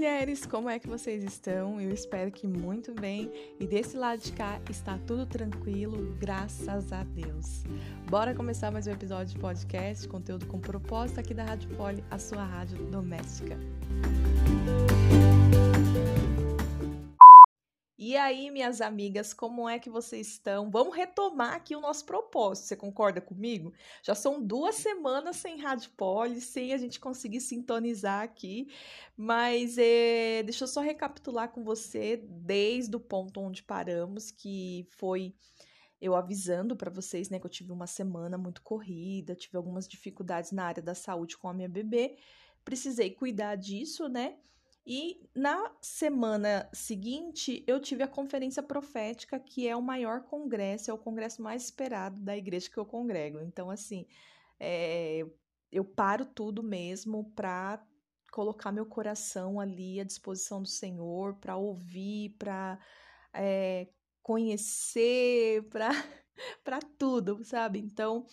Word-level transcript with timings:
mulheres, 0.00 0.46
como 0.46 0.70
é 0.70 0.78
que 0.78 0.88
vocês 0.88 1.22
estão? 1.22 1.78
Eu 1.78 1.92
espero 1.92 2.32
que 2.32 2.46
muito 2.46 2.94
bem. 2.94 3.30
E 3.60 3.66
desse 3.66 3.98
lado 3.98 4.18
de 4.18 4.32
cá 4.32 4.58
está 4.70 4.98
tudo 5.06 5.26
tranquilo, 5.26 6.16
graças 6.18 6.90
a 6.90 7.04
Deus. 7.04 7.64
Bora 8.08 8.34
começar 8.34 8.70
mais 8.70 8.86
um 8.86 8.92
episódio 8.92 9.34
de 9.34 9.38
podcast, 9.38 10.08
conteúdo 10.08 10.46
com 10.46 10.58
propósito 10.58 11.20
aqui 11.20 11.34
da 11.34 11.44
Rádio 11.44 11.68
Poli, 11.76 12.02
a 12.10 12.18
sua 12.18 12.42
rádio 12.42 12.78
doméstica. 12.86 13.58
E 18.10 18.16
aí, 18.16 18.50
minhas 18.50 18.80
amigas, 18.80 19.32
como 19.32 19.68
é 19.68 19.78
que 19.78 19.88
vocês 19.88 20.26
estão? 20.26 20.68
Vamos 20.68 20.96
retomar 20.96 21.54
aqui 21.54 21.76
o 21.76 21.80
nosso 21.80 22.04
propósito. 22.04 22.66
Você 22.66 22.74
concorda 22.74 23.20
comigo? 23.20 23.72
Já 24.02 24.16
são 24.16 24.44
duas 24.44 24.74
semanas 24.74 25.36
sem 25.36 25.60
Rádio 25.60 25.92
Poli, 25.92 26.40
sem 26.40 26.72
a 26.72 26.76
gente 26.76 26.98
conseguir 26.98 27.40
sintonizar 27.40 28.24
aqui. 28.24 28.66
Mas 29.16 29.78
é, 29.78 30.42
deixa 30.42 30.64
eu 30.64 30.66
só 30.66 30.80
recapitular 30.80 31.52
com 31.52 31.62
você 31.62 32.16
desde 32.28 32.96
o 32.96 32.98
ponto 32.98 33.40
onde 33.40 33.62
paramos, 33.62 34.32
que 34.32 34.84
foi 34.88 35.32
eu 36.00 36.16
avisando 36.16 36.74
para 36.74 36.90
vocês, 36.90 37.30
né, 37.30 37.38
que 37.38 37.46
eu 37.46 37.50
tive 37.50 37.70
uma 37.70 37.86
semana 37.86 38.36
muito 38.36 38.60
corrida, 38.60 39.36
tive 39.36 39.56
algumas 39.56 39.86
dificuldades 39.86 40.50
na 40.50 40.64
área 40.64 40.82
da 40.82 40.96
saúde 40.96 41.38
com 41.38 41.48
a 41.48 41.54
minha 41.54 41.68
bebê. 41.68 42.16
Precisei 42.64 43.10
cuidar 43.10 43.54
disso, 43.54 44.08
né? 44.08 44.36
E 44.92 45.22
na 45.32 45.70
semana 45.80 46.68
seguinte, 46.72 47.62
eu 47.64 47.78
tive 47.78 48.02
a 48.02 48.08
conferência 48.08 48.60
profética, 48.60 49.38
que 49.38 49.68
é 49.68 49.76
o 49.76 49.80
maior 49.80 50.22
congresso, 50.24 50.90
é 50.90 50.92
o 50.92 50.98
congresso 50.98 51.40
mais 51.40 51.62
esperado 51.62 52.20
da 52.20 52.36
igreja 52.36 52.68
que 52.68 52.76
eu 52.76 52.84
congrego. 52.84 53.38
Então, 53.38 53.70
assim, 53.70 54.04
é, 54.58 55.24
eu 55.70 55.84
paro 55.84 56.26
tudo 56.26 56.60
mesmo 56.60 57.30
para 57.36 57.80
colocar 58.32 58.72
meu 58.72 58.84
coração 58.84 59.60
ali 59.60 60.00
à 60.00 60.04
disposição 60.04 60.60
do 60.60 60.66
Senhor, 60.66 61.36
para 61.36 61.56
ouvir, 61.56 62.30
para 62.30 62.76
é, 63.32 63.86
conhecer, 64.20 65.68
para 65.68 66.80
tudo, 66.98 67.44
sabe? 67.44 67.78
Então, 67.78 68.26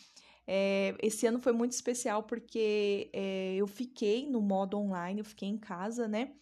é, 0.47 0.95
esse 1.03 1.27
ano 1.27 1.37
foi 1.37 1.53
muito 1.53 1.73
especial 1.73 2.23
porque 2.23 3.11
é, 3.13 3.53
eu 3.53 3.67
fiquei 3.67 4.27
no 4.27 4.41
modo 4.41 4.75
online, 4.79 5.19
eu 5.19 5.25
fiquei 5.25 5.49
em 5.49 5.57
casa, 5.59 6.07
né? 6.07 6.33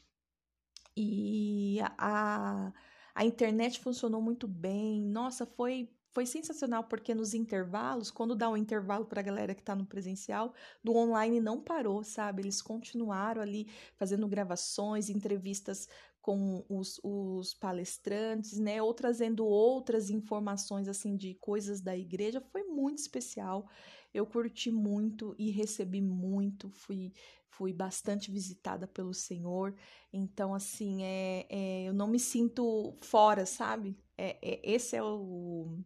E 0.96 1.80
a, 1.98 2.72
a 3.14 3.26
internet 3.26 3.80
funcionou 3.80 4.22
muito 4.22 4.48
bem. 4.48 5.02
Nossa, 5.02 5.46
foi 5.46 5.90
foi 6.16 6.26
sensacional 6.26 6.86
porque 6.86 7.14
nos 7.14 7.34
intervalos, 7.34 8.10
quando 8.10 8.38
dá 8.38 8.50
um 8.50 8.56
intervalo 8.56 9.04
para 9.04 9.20
a 9.20 9.24
galera 9.24 9.54
que 9.54 9.60
está 9.62 9.76
no 9.76 9.86
presencial, 9.86 10.54
do 10.82 10.96
online 10.96 11.42
não 11.42 11.60
parou, 11.62 12.06
sabe? 12.06 12.42
Eles 12.42 12.62
continuaram 12.62 13.42
ali 13.42 13.68
fazendo 13.98 14.26
gravações, 14.26 15.10
entrevistas 15.10 15.90
com 16.22 16.66
os, 16.70 17.02
os 17.04 17.54
palestrantes, 17.54 18.58
né? 18.58 18.82
Ou 18.82 18.94
trazendo 18.94 19.46
outras 19.46 20.09
informações 20.09 20.88
assim 20.88 21.18
de 21.18 21.34
coisas 21.36 21.82
da 21.82 21.98
igreja. 21.98 22.40
Foi 22.40 22.64
muito 22.64 23.00
especial. 23.00 23.70
Eu 24.16 24.26
curti 24.26 24.72
muito 24.72 25.36
e 25.38 25.52
recebi 25.52 26.00
muito, 26.00 26.70
fui, 26.70 27.12
fui 27.50 27.74
bastante 27.74 28.32
visitada 28.32 28.88
pelo 28.88 29.14
Senhor. 29.14 29.76
Então, 30.12 30.54
assim, 30.54 31.04
é, 31.04 31.46
é 31.50 31.84
eu 31.84 31.94
não 31.94 32.08
me 32.08 32.20
sinto 32.20 32.98
fora, 33.02 33.46
sabe? 33.46 33.98
É, 34.18 34.38
é, 34.42 34.62
esse 34.64 34.96
é 34.96 35.04
o. 35.04 35.78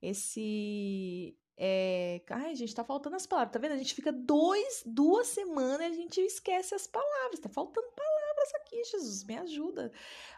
Esse. 0.00 1.36
É, 1.56 2.22
ai, 2.30 2.54
gente, 2.54 2.74
tá 2.74 2.84
faltando 2.84 3.16
as 3.16 3.26
palavras, 3.26 3.52
tá 3.52 3.58
vendo? 3.58 3.72
A 3.72 3.78
gente 3.78 3.94
fica 3.94 4.12
dois, 4.12 4.82
duas 4.86 5.26
semanas 5.26 5.80
e 5.80 5.84
a 5.84 5.92
gente 5.92 6.20
esquece 6.20 6.74
as 6.74 6.86
palavras, 6.86 7.40
tá 7.40 7.48
faltando 7.48 7.86
palavras 7.88 8.19
palavras 8.40 8.54
aqui, 8.54 8.82
Jesus, 8.84 9.24
me 9.24 9.36
ajuda. 9.36 9.92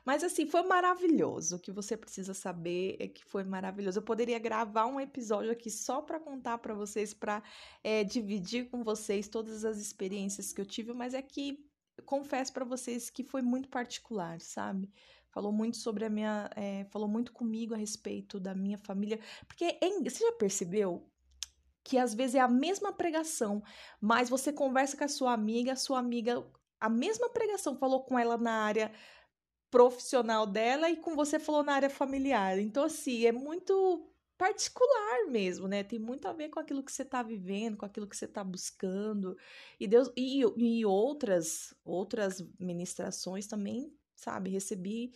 Mas 0.04 0.24
assim, 0.24 0.46
foi 0.46 0.62
maravilhoso. 0.62 1.56
O 1.56 1.58
que 1.58 1.70
você 1.70 1.96
precisa 1.96 2.34
saber 2.34 2.96
é 2.98 3.06
que 3.06 3.24
foi 3.24 3.44
maravilhoso. 3.44 3.98
Eu 3.98 4.02
poderia 4.02 4.38
gravar 4.38 4.86
um 4.86 5.00
episódio 5.00 5.50
aqui 5.50 5.70
só 5.70 6.02
para 6.02 6.18
contar 6.18 6.58
para 6.58 6.74
vocês, 6.74 7.14
para 7.14 7.42
é, 7.82 8.04
dividir 8.04 8.68
com 8.70 8.82
vocês 8.82 9.28
todas 9.28 9.64
as 9.64 9.78
experiências 9.78 10.52
que 10.52 10.60
eu 10.60 10.66
tive, 10.66 10.92
mas 10.92 11.14
é 11.14 11.22
que 11.22 11.64
confesso 12.04 12.52
para 12.52 12.64
vocês 12.64 13.10
que 13.10 13.22
foi 13.22 13.42
muito 13.42 13.68
particular, 13.68 14.40
sabe? 14.40 14.90
Falou 15.30 15.52
muito 15.52 15.76
sobre 15.76 16.04
a 16.04 16.10
minha. 16.10 16.50
É, 16.56 16.84
falou 16.90 17.08
muito 17.08 17.32
comigo 17.32 17.74
a 17.74 17.78
respeito 17.78 18.38
da 18.38 18.54
minha 18.54 18.78
família. 18.78 19.18
Porque 19.46 19.64
é, 19.64 20.00
você 20.00 20.24
já 20.24 20.32
percebeu 20.32 21.08
que 21.84 21.98
às 21.98 22.14
vezes 22.14 22.36
é 22.36 22.40
a 22.40 22.46
mesma 22.46 22.92
pregação, 22.92 23.60
mas 24.00 24.28
você 24.28 24.52
conversa 24.52 24.96
com 24.96 25.02
a 25.02 25.08
sua 25.08 25.32
amiga, 25.32 25.72
a 25.72 25.76
sua 25.76 25.98
amiga 25.98 26.44
a 26.82 26.88
mesma 26.88 27.28
pregação 27.28 27.76
falou 27.76 28.02
com 28.02 28.18
ela 28.18 28.36
na 28.36 28.64
área 28.64 28.92
profissional 29.70 30.46
dela 30.46 30.90
e 30.90 30.96
com 30.96 31.14
você 31.14 31.38
falou 31.38 31.62
na 31.62 31.74
área 31.74 31.88
familiar. 31.88 32.58
Então, 32.58 32.84
assim, 32.84 33.24
é 33.24 33.30
muito 33.30 34.12
particular 34.36 35.26
mesmo, 35.30 35.68
né? 35.68 35.84
Tem 35.84 36.00
muito 36.00 36.26
a 36.26 36.32
ver 36.32 36.48
com 36.48 36.58
aquilo 36.58 36.82
que 36.82 36.90
você 36.90 37.02
está 37.02 37.22
vivendo, 37.22 37.76
com 37.76 37.86
aquilo 37.86 38.08
que 38.08 38.16
você 38.16 38.24
está 38.24 38.42
buscando. 38.42 39.36
E 39.78 39.86
Deus 39.86 40.10
e, 40.16 40.40
e 40.56 40.84
outras 40.84 41.72
outras 41.84 42.44
ministrações 42.58 43.46
também, 43.46 43.96
sabe? 44.16 44.50
Recebi 44.50 45.14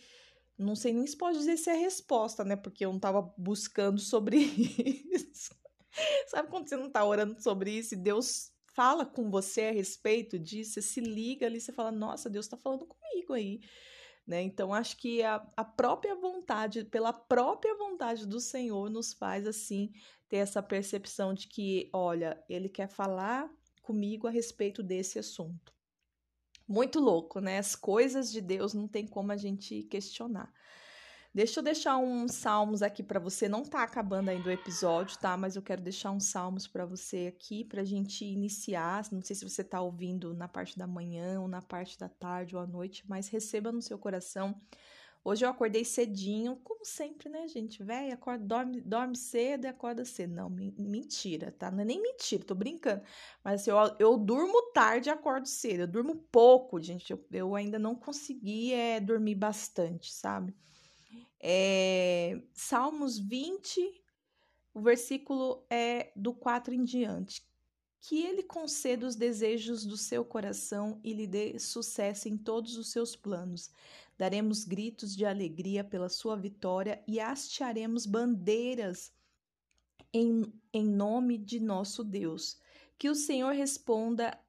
não 0.57 0.73
sei 0.73 0.93
nem 0.93 1.05
se 1.05 1.17
pode 1.17 1.37
dizer 1.37 1.57
se 1.57 1.69
é 1.69 1.75
resposta, 1.75 2.45
né? 2.45 2.55
Porque 2.55 2.85
eu 2.85 2.89
não 2.89 2.97
estava 2.97 3.21
buscando 3.37 3.99
sobre 3.99 4.37
isso. 5.11 5.53
Sabe 6.27 6.49
quando 6.49 6.69
você 6.69 6.77
não 6.77 6.87
está 6.87 7.03
orando 7.03 7.41
sobre 7.41 7.71
isso 7.71 7.93
e 7.93 7.97
Deus 7.97 8.51
fala 8.77 9.07
com 9.07 9.31
você 9.31 9.61
a 9.61 9.71
respeito 9.71 10.37
disso, 10.37 10.73
você 10.73 10.83
se 10.83 11.01
liga 11.01 11.47
ali, 11.47 11.59
você 11.59 11.73
fala, 11.73 11.91
nossa, 11.91 12.29
Deus 12.29 12.45
está 12.45 12.55
falando 12.55 12.85
comigo 12.85 13.33
aí. 13.33 13.59
Né? 14.25 14.43
Então, 14.43 14.71
acho 14.71 14.97
que 14.97 15.23
a, 15.23 15.43
a 15.57 15.65
própria 15.65 16.13
vontade, 16.13 16.85
pela 16.85 17.11
própria 17.11 17.73
vontade 17.75 18.27
do 18.27 18.39
Senhor, 18.39 18.87
nos 18.87 19.13
faz 19.13 19.47
assim 19.47 19.91
ter 20.29 20.37
essa 20.37 20.61
percepção 20.61 21.33
de 21.33 21.47
que, 21.47 21.89
olha, 21.91 22.39
Ele 22.47 22.69
quer 22.69 22.87
falar 22.87 23.49
comigo 23.81 24.27
a 24.27 24.29
respeito 24.29 24.83
desse 24.83 25.17
assunto. 25.17 25.73
Muito 26.67 26.99
louco, 26.99 27.39
né? 27.39 27.57
As 27.57 27.75
coisas 27.75 28.31
de 28.31 28.41
Deus 28.41 28.75
não 28.75 28.87
tem 28.87 29.07
como 29.07 29.31
a 29.31 29.37
gente 29.37 29.83
questionar. 29.85 30.53
Deixa 31.37 31.59
eu 31.59 31.63
deixar 31.63 31.99
uns 31.99 32.33
salmos 32.33 32.81
aqui 32.81 33.03
para 33.03 33.19
você. 33.19 33.47
Não 33.47 33.61
tá 33.61 33.83
acabando 33.83 34.29
ainda 34.29 34.49
o 34.49 34.51
episódio, 34.51 35.19
tá? 35.19 35.37
Mas 35.37 35.55
eu 35.55 35.61
quero 35.61 35.83
deixar 35.83 36.09
uns 36.09 36.23
salmos 36.25 36.65
para 36.65 36.83
você 36.83 37.31
aqui 37.31 37.63
pra 37.63 37.83
gente 37.83 38.25
iniciar. 38.25 39.05
Não 39.11 39.21
sei 39.21 39.35
se 39.35 39.47
você 39.47 39.63
tá 39.63 39.79
ouvindo 39.79 40.33
na 40.33 40.47
parte 40.47 40.75
da 40.75 40.87
manhã 40.87 41.39
ou 41.39 41.47
na 41.47 41.61
parte 41.61 41.95
da 41.99 42.09
tarde 42.09 42.55
ou 42.55 42.61
à 42.63 42.65
noite, 42.65 43.03
mas 43.07 43.29
receba 43.29 43.71
no 43.71 43.83
seu 43.83 43.99
coração. 43.99 44.59
Hoje 45.23 45.45
eu 45.45 45.49
acordei 45.51 45.85
cedinho, 45.85 46.55
como 46.63 46.83
sempre, 46.83 47.29
né, 47.29 47.47
gente? 47.47 47.83
Véi, 47.83 48.11
acorda, 48.11 48.43
dorme, 48.43 48.81
dorme 48.81 49.15
cedo 49.15 49.65
e 49.65 49.67
acorda 49.67 50.03
cedo. 50.05 50.33
Não, 50.33 50.49
mentira, 50.49 51.51
tá? 51.51 51.69
Não 51.69 51.81
é 51.81 51.85
nem 51.85 52.01
mentira, 52.01 52.43
tô 52.43 52.55
brincando. 52.55 53.03
Mas 53.43 53.61
assim, 53.61 53.69
eu, 53.69 53.95
eu 53.99 54.17
durmo 54.17 54.71
tarde 54.73 55.09
e 55.09 55.11
acordo 55.11 55.47
cedo. 55.47 55.81
Eu 55.81 55.87
durmo 55.87 56.15
pouco, 56.31 56.81
gente. 56.81 57.11
Eu, 57.11 57.23
eu 57.31 57.55
ainda 57.55 57.77
não 57.77 57.93
consegui 57.93 58.73
é, 58.73 58.99
dormir 58.99 59.35
bastante, 59.35 60.11
sabe? 60.11 60.55
É, 61.39 62.41
Salmos 62.53 63.19
20, 63.19 64.03
o 64.73 64.81
versículo 64.81 65.65
é 65.69 66.11
do 66.15 66.33
4 66.33 66.73
em 66.73 66.83
diante. 66.83 67.45
Que 67.99 68.21
ele 68.21 68.43
conceda 68.43 69.05
os 69.05 69.15
desejos 69.15 69.85
do 69.85 69.97
seu 69.97 70.23
coração 70.23 70.99
e 71.03 71.13
lhe 71.13 71.27
dê 71.27 71.59
sucesso 71.59 72.29
em 72.29 72.37
todos 72.37 72.77
os 72.77 72.91
seus 72.91 73.15
planos. 73.15 73.71
Daremos 74.17 74.63
gritos 74.63 75.15
de 75.15 75.25
alegria 75.25 75.83
pela 75.83 76.09
sua 76.09 76.35
vitória 76.35 77.03
e 77.07 77.19
hastearemos 77.19 78.05
bandeiras 78.05 79.11
em, 80.13 80.53
em 80.73 80.87
nome 80.87 81.37
de 81.37 81.59
nosso 81.59 82.03
Deus. 82.03 82.59
Que 82.97 83.09
o 83.09 83.15
Senhor 83.15 83.53
responda 83.53 84.39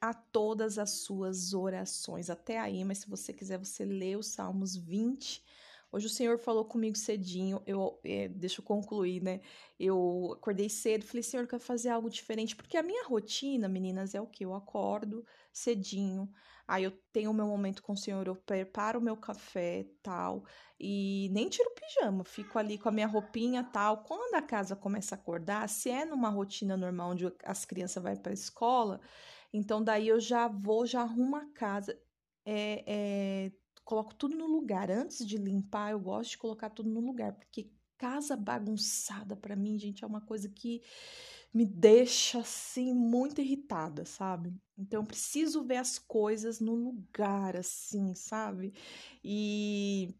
a 0.00 0.14
todas 0.14 0.78
as 0.78 0.90
suas 0.90 1.52
orações. 1.52 2.30
Até 2.30 2.58
aí, 2.58 2.84
mas 2.84 2.98
se 2.98 3.08
você 3.08 3.32
quiser, 3.32 3.58
você 3.58 3.84
lê 3.84 4.16
os 4.16 4.28
Salmos 4.28 4.76
20 4.76 5.42
Hoje 5.92 6.06
o 6.06 6.10
Senhor 6.10 6.38
falou 6.38 6.64
comigo 6.64 6.96
cedinho, 6.96 7.60
eu, 7.66 8.00
é, 8.04 8.28
deixa 8.28 8.60
eu 8.60 8.64
concluir, 8.64 9.20
né? 9.22 9.40
Eu 9.78 10.34
acordei 10.36 10.68
cedo, 10.68 11.04
falei, 11.04 11.22
Senhor, 11.22 11.42
eu 11.42 11.48
quero 11.48 11.62
fazer 11.62 11.88
algo 11.88 12.08
diferente, 12.08 12.54
porque 12.54 12.76
a 12.76 12.82
minha 12.82 13.04
rotina, 13.06 13.68
meninas, 13.68 14.14
é 14.14 14.20
o 14.20 14.26
que? 14.26 14.44
Eu 14.44 14.54
acordo 14.54 15.24
cedinho, 15.52 16.30
aí 16.66 16.84
eu 16.84 16.92
tenho 17.12 17.30
o 17.32 17.34
meu 17.34 17.46
momento 17.46 17.82
com 17.82 17.92
o 17.92 17.96
Senhor, 17.96 18.24
eu 18.26 18.36
preparo 18.36 19.00
o 19.00 19.02
meu 19.02 19.16
café, 19.16 19.84
tal, 20.00 20.44
e 20.78 21.28
nem 21.32 21.48
tiro 21.48 21.68
o 21.68 21.74
pijama, 21.74 22.24
fico 22.24 22.56
ali 22.58 22.78
com 22.78 22.88
a 22.88 22.92
minha 22.92 23.06
roupinha, 23.08 23.64
tal. 23.64 24.04
Quando 24.04 24.34
a 24.36 24.42
casa 24.42 24.76
começa 24.76 25.16
a 25.16 25.18
acordar, 25.18 25.68
se 25.68 25.90
é 25.90 26.04
numa 26.04 26.28
rotina 26.30 26.76
normal 26.76 27.10
onde 27.10 27.26
as 27.44 27.64
crianças 27.64 28.00
vão 28.02 28.14
para 28.16 28.30
a 28.30 28.34
escola, 28.34 29.00
então 29.52 29.82
daí 29.82 30.08
eu 30.08 30.20
já 30.20 30.46
vou, 30.48 30.86
já 30.86 31.02
arrumo 31.02 31.36
a 31.36 31.46
casa. 31.52 32.00
É, 32.44 32.84
é, 33.46 33.52
coloco 33.90 34.14
tudo 34.14 34.36
no 34.36 34.46
lugar. 34.46 34.88
Antes 34.88 35.26
de 35.26 35.36
limpar, 35.36 35.90
eu 35.90 35.98
gosto 35.98 36.30
de 36.30 36.38
colocar 36.38 36.70
tudo 36.70 36.88
no 36.88 37.00
lugar, 37.00 37.32
porque 37.32 37.72
casa 37.98 38.36
bagunçada 38.36 39.34
para 39.36 39.56
mim, 39.56 39.76
gente, 39.78 40.04
é 40.04 40.06
uma 40.06 40.20
coisa 40.20 40.48
que 40.48 40.80
me 41.52 41.66
deixa 41.66 42.38
assim 42.38 42.94
muito 42.94 43.40
irritada, 43.40 44.04
sabe? 44.04 44.54
Então 44.78 45.02
eu 45.02 45.06
preciso 45.06 45.64
ver 45.64 45.78
as 45.78 45.98
coisas 45.98 46.60
no 46.60 46.72
lugar 46.76 47.56
assim, 47.56 48.14
sabe? 48.14 48.72
E, 49.24 50.14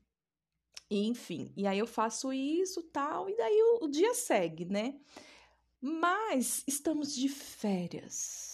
enfim, 0.90 1.52
e 1.56 1.64
aí 1.64 1.78
eu 1.78 1.87
faço 1.87 2.32
isso, 2.32 2.82
tal, 2.82 3.31
e 3.31 3.37
daí 3.37 3.62
o, 3.62 3.84
o 3.84 3.88
dia 3.88 4.12
segue, 4.14 4.64
né? 4.64 5.00
Mas 5.81 6.64
estamos 6.67 7.14
de 7.14 7.28
férias. 7.28 8.50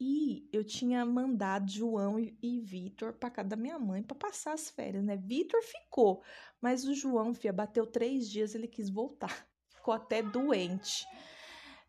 E 0.00 0.48
eu 0.52 0.64
tinha 0.64 1.04
mandado 1.04 1.70
João 1.70 2.18
e, 2.18 2.60
Vitor 2.60 3.12
para 3.12 3.30
casa 3.30 3.48
da 3.50 3.56
minha 3.56 3.78
mãe 3.78 4.02
para 4.02 4.16
passar 4.16 4.52
as 4.52 4.70
férias, 4.70 5.04
né? 5.04 5.16
Vitor 5.16 5.62
ficou, 5.62 6.22
mas 6.60 6.84
o 6.84 6.94
João, 6.94 7.34
fia, 7.34 7.52
bateu 7.52 7.86
três 7.86 8.28
dias, 8.28 8.54
ele 8.54 8.68
quis 8.68 8.90
voltar. 8.90 9.46
Ficou 9.70 9.94
até 9.94 10.22
doente 10.22 11.06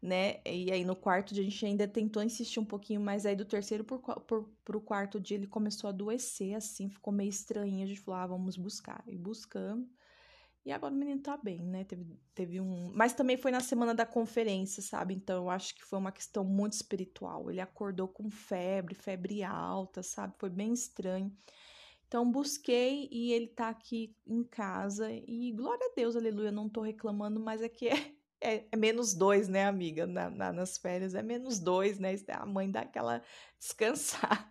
né? 0.02 0.42
E 0.46 0.72
aí 0.72 0.84
no 0.84 0.96
quarto 0.96 1.34
dia 1.34 1.44
a 1.44 1.50
gente 1.50 1.66
ainda 1.66 1.88
tentou 1.88 2.24
insistir 2.24 2.60
um 2.60 2.66
pouquinho, 2.66 3.00
mas 3.00 3.26
aí 3.26 3.36
do 3.36 3.46
terceiro 3.46 3.84
por, 3.84 4.00
por, 4.00 4.50
pro 4.66 4.82
quarto 4.82 5.20
dia 5.20 5.38
ele 5.38 5.46
começou 5.46 5.88
a 5.88 5.92
adoecer, 5.92 6.56
assim, 6.56 6.90
ficou 6.90 7.14
meio 7.14 7.30
estranho. 7.30 7.84
A 7.84 7.86
gente 7.86 8.00
falou, 8.00 8.20
ah, 8.20 8.28
vamos 8.28 8.58
buscar. 8.58 9.04
E 9.08 9.16
buscamos. 9.16 9.88
E 10.64 10.72
agora 10.72 10.94
o 10.94 10.98
menino 10.98 11.22
tá 11.22 11.36
bem, 11.38 11.60
né? 11.60 11.84
Teve, 11.84 12.06
teve 12.36 12.62
um. 12.62 12.92
Mas 12.94 13.14
também 13.14 13.36
foi 13.36 13.52
na 13.52 13.60
semana 13.60 13.96
da 13.96 14.06
conferência, 14.06 14.82
sabe? 14.82 15.16
Então 15.16 15.44
eu 15.44 15.50
acho 15.50 15.74
que 15.74 15.84
foi 15.84 15.98
uma 15.98 16.12
questão 16.12 16.44
muito 16.44 16.74
espiritual. 16.74 17.50
Ele 17.50 17.60
acordou 17.60 18.08
com 18.08 18.30
febre, 18.30 18.94
febre 18.94 19.44
alta, 19.44 20.04
sabe? 20.04 20.36
Foi 20.38 20.50
bem 20.50 20.72
estranho. 20.72 21.36
Então 22.08 22.30
busquei 22.30 23.08
e 23.12 23.32
ele 23.32 23.48
tá 23.48 23.70
aqui 23.70 24.16
em 24.28 24.44
casa. 24.44 25.10
E 25.12 25.52
glória 25.54 25.88
a 25.88 25.94
Deus, 25.96 26.16
aleluia, 26.16 26.52
não 26.52 26.70
tô 26.70 26.82
reclamando, 26.82 27.40
mas 27.40 27.62
é 27.62 27.70
que 27.70 27.88
é 27.88 27.94
é, 28.42 28.66
é, 28.72 28.76
menos 28.76 29.14
dois, 29.14 29.48
né, 29.48 29.66
amiga? 29.66 30.06
Na, 30.06 30.30
na, 30.30 30.52
nas 30.52 30.78
férias 30.78 31.16
é 31.16 31.24
menos 31.24 31.60
dois, 31.60 32.00
né? 32.00 32.16
A 32.30 32.46
mãe 32.46 32.70
dá 32.70 32.82
aquela 32.82 33.24
descansada. 33.58 34.46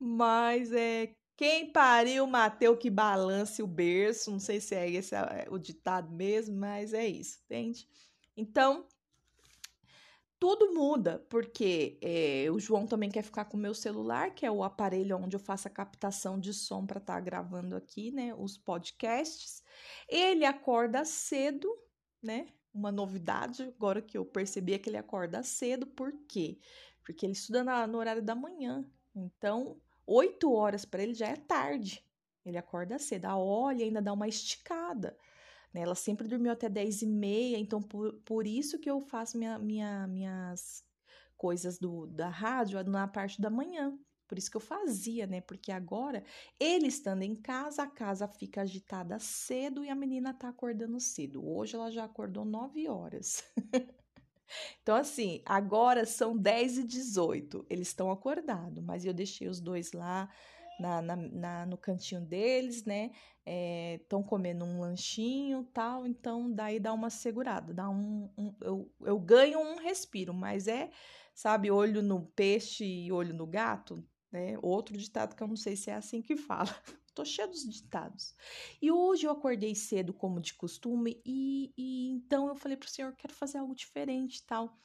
Mas 0.00 0.72
é 0.72 1.14
quem 1.38 1.70
pariu, 1.70 2.26
Mateu 2.26 2.76
que 2.76 2.90
balance 2.90 3.62
o 3.62 3.66
berço. 3.66 4.30
Não 4.32 4.40
sei 4.40 4.60
se 4.60 4.74
é 4.74 4.90
esse 4.90 5.14
é 5.14 5.46
o 5.48 5.56
ditado 5.56 6.10
mesmo, 6.10 6.56
mas 6.56 6.92
é 6.92 7.06
isso, 7.06 7.38
entende? 7.44 7.88
Então, 8.36 8.84
tudo 10.36 10.74
muda, 10.74 11.24
porque 11.30 11.96
é, 12.02 12.50
o 12.50 12.58
João 12.58 12.88
também 12.88 13.08
quer 13.08 13.22
ficar 13.22 13.44
com 13.44 13.56
o 13.56 13.60
meu 13.60 13.72
celular, 13.72 14.34
que 14.34 14.44
é 14.44 14.50
o 14.50 14.64
aparelho 14.64 15.16
onde 15.16 15.36
eu 15.36 15.40
faço 15.40 15.68
a 15.68 15.70
captação 15.70 16.40
de 16.40 16.52
som 16.52 16.84
para 16.84 16.98
estar 16.98 17.14
tá 17.14 17.20
gravando 17.20 17.76
aqui, 17.76 18.10
né, 18.10 18.34
os 18.34 18.58
podcasts. 18.58 19.62
Ele 20.08 20.44
acorda 20.44 21.04
cedo, 21.04 21.72
né? 22.20 22.48
uma 22.74 22.92
novidade 22.92 23.62
agora 23.62 24.02
que 24.02 24.18
eu 24.18 24.24
percebi 24.24 24.74
é 24.74 24.78
que 24.78 24.90
ele 24.90 24.96
acorda 24.96 25.42
cedo, 25.42 25.86
por 25.86 26.12
quê? 26.28 26.58
Porque 27.04 27.24
ele 27.24 27.32
estuda 27.32 27.64
na, 27.64 27.86
no 27.86 27.98
horário 27.98 28.22
da 28.22 28.34
manhã. 28.34 28.84
Então, 29.14 29.80
oito 30.08 30.52
horas 30.52 30.84
para 30.84 31.02
ele 31.02 31.14
já 31.14 31.28
é 31.28 31.36
tarde. 31.36 32.02
Ele 32.44 32.56
acorda 32.56 32.98
cedo. 32.98 33.26
A 33.26 33.36
olha 33.36 33.84
ainda 33.84 34.00
dá 34.00 34.12
uma 34.12 34.26
esticada. 34.26 35.16
Né? 35.72 35.82
Ela 35.82 35.94
sempre 35.94 36.26
dormiu 36.26 36.50
até 36.50 36.68
dez 36.68 37.02
e 37.02 37.06
meia, 37.06 37.58
então 37.58 37.82
por, 37.82 38.14
por 38.24 38.46
isso 38.46 38.78
que 38.78 38.90
eu 38.90 39.00
faço 39.00 39.36
minha, 39.36 39.58
minha, 39.58 40.06
minhas 40.06 40.82
coisas 41.36 41.78
do, 41.78 42.06
da 42.06 42.28
rádio 42.28 42.82
na 42.84 43.06
parte 43.06 43.40
da 43.40 43.50
manhã. 43.50 43.96
Por 44.26 44.36
isso 44.36 44.50
que 44.50 44.56
eu 44.56 44.60
fazia, 44.60 45.26
né? 45.26 45.40
Porque 45.40 45.72
agora, 45.72 46.22
ele 46.60 46.86
estando 46.86 47.22
em 47.22 47.34
casa, 47.34 47.82
a 47.82 47.86
casa 47.86 48.28
fica 48.28 48.60
agitada 48.60 49.18
cedo 49.18 49.82
e 49.82 49.88
a 49.88 49.94
menina 49.94 50.34
tá 50.34 50.48
acordando 50.48 51.00
cedo. 51.00 51.46
Hoje 51.46 51.76
ela 51.76 51.90
já 51.90 52.04
acordou 52.04 52.44
9 52.44 52.88
horas. 52.88 53.42
então, 54.82 54.96
assim, 54.96 55.42
agora 55.44 56.04
são 56.06 56.36
10 56.36 56.78
e 56.78 56.84
18. 56.84 57.66
Eles 57.68 57.88
estão 57.88 58.10
acordados, 58.10 58.82
mas 58.82 59.04
eu 59.04 59.12
deixei 59.12 59.48
os 59.48 59.60
dois 59.60 59.92
lá 59.92 60.28
na, 60.78 61.02
na, 61.02 61.16
na 61.16 61.66
no 61.66 61.76
cantinho 61.76 62.20
deles, 62.20 62.84
né? 62.84 63.10
Estão 63.44 64.20
é, 64.20 64.24
comendo 64.24 64.64
um 64.64 64.80
lanchinho 64.80 65.64
tal, 65.72 66.06
então 66.06 66.52
daí 66.52 66.78
dá 66.78 66.92
uma 66.92 67.10
segurada, 67.10 67.72
dá 67.72 67.88
um, 67.88 68.30
um 68.36 68.54
eu, 68.60 68.92
eu 69.00 69.18
ganho 69.18 69.58
um 69.58 69.76
respiro, 69.76 70.34
mas 70.34 70.68
é, 70.68 70.90
sabe, 71.34 71.70
olho 71.70 72.02
no 72.02 72.26
peixe 72.26 72.84
e 72.84 73.10
olho 73.10 73.34
no 73.34 73.46
gato, 73.46 74.04
né? 74.30 74.58
Outro 74.62 74.96
ditado 74.96 75.34
que 75.34 75.42
eu 75.42 75.48
não 75.48 75.56
sei 75.56 75.76
se 75.76 75.90
é 75.90 75.94
assim 75.94 76.22
que 76.22 76.36
fala. 76.36 76.74
Tô 77.18 77.24
cheia 77.24 77.48
dos 77.48 77.68
ditados. 77.68 78.32
E 78.80 78.92
hoje 78.92 79.26
eu 79.26 79.32
acordei 79.32 79.74
cedo, 79.74 80.12
como 80.12 80.38
de 80.40 80.54
costume, 80.54 81.20
e, 81.26 81.72
e 81.76 82.10
então 82.12 82.46
eu 82.46 82.54
falei 82.54 82.76
pro 82.76 82.88
senhor, 82.88 83.12
quero 83.16 83.34
fazer 83.34 83.58
algo 83.58 83.74
diferente 83.74 84.36
e 84.36 84.42
tal. 84.44 84.78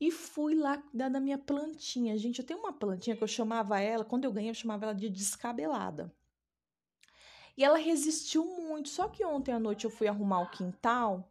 E 0.00 0.12
fui 0.12 0.54
lá 0.54 0.78
cuidar 0.78 1.08
da 1.08 1.18
minha 1.18 1.36
plantinha. 1.36 2.16
Gente, 2.16 2.38
eu 2.38 2.46
tenho 2.46 2.60
uma 2.60 2.72
plantinha 2.72 3.16
que 3.16 3.24
eu 3.24 3.26
chamava 3.26 3.80
ela, 3.80 4.04
quando 4.04 4.26
eu 4.26 4.32
ganhei, 4.32 4.50
eu 4.50 4.54
chamava 4.54 4.84
ela 4.84 4.94
de 4.94 5.10
descabelada. 5.10 6.14
E 7.56 7.64
ela 7.64 7.78
resistiu 7.78 8.44
muito. 8.44 8.88
Só 8.88 9.08
que 9.08 9.24
ontem 9.24 9.50
à 9.50 9.58
noite 9.58 9.86
eu 9.86 9.90
fui 9.90 10.06
arrumar 10.06 10.42
o 10.42 10.50
quintal 10.52 11.28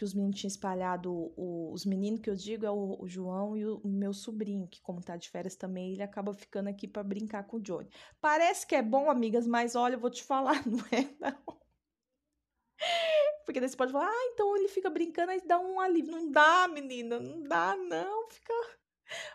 que 0.00 0.04
os 0.04 0.14
meninos 0.14 0.40
tinham 0.40 0.48
espalhado, 0.48 1.12
o, 1.12 1.70
os 1.74 1.84
meninos 1.84 2.22
que 2.22 2.30
eu 2.30 2.34
digo 2.34 2.64
é 2.64 2.70
o, 2.70 2.96
o, 2.98 3.06
João 3.06 3.54
e 3.54 3.66
o 3.66 3.82
meu 3.84 4.14
sobrinho, 4.14 4.66
que 4.66 4.80
como 4.80 5.02
tá 5.02 5.14
de 5.14 5.28
férias 5.28 5.54
também, 5.54 5.92
ele 5.92 6.02
acaba 6.02 6.32
ficando 6.32 6.70
aqui 6.70 6.88
para 6.88 7.02
brincar 7.02 7.46
com 7.46 7.58
o 7.58 7.60
Johnny. 7.60 7.90
Parece 8.18 8.66
que 8.66 8.74
é 8.74 8.80
bom, 8.80 9.10
amigas, 9.10 9.46
mas 9.46 9.76
olha, 9.76 9.96
eu 9.96 10.00
vou 10.00 10.08
te 10.08 10.24
falar, 10.24 10.54
não 10.66 10.78
é 10.90 11.06
não. 11.20 11.60
Porque 13.44 13.60
daí 13.60 13.68
você 13.68 13.76
pode 13.76 13.92
falar, 13.92 14.08
ah, 14.08 14.30
então 14.32 14.56
ele 14.56 14.68
fica 14.68 14.88
brincando 14.88 15.32
e 15.32 15.46
dá 15.46 15.60
um 15.60 15.78
alívio. 15.78 16.12
Não 16.12 16.30
dá, 16.30 16.66
menina, 16.66 17.20
não 17.20 17.42
dá, 17.42 17.76
não, 17.76 18.26
fica 18.30 18.54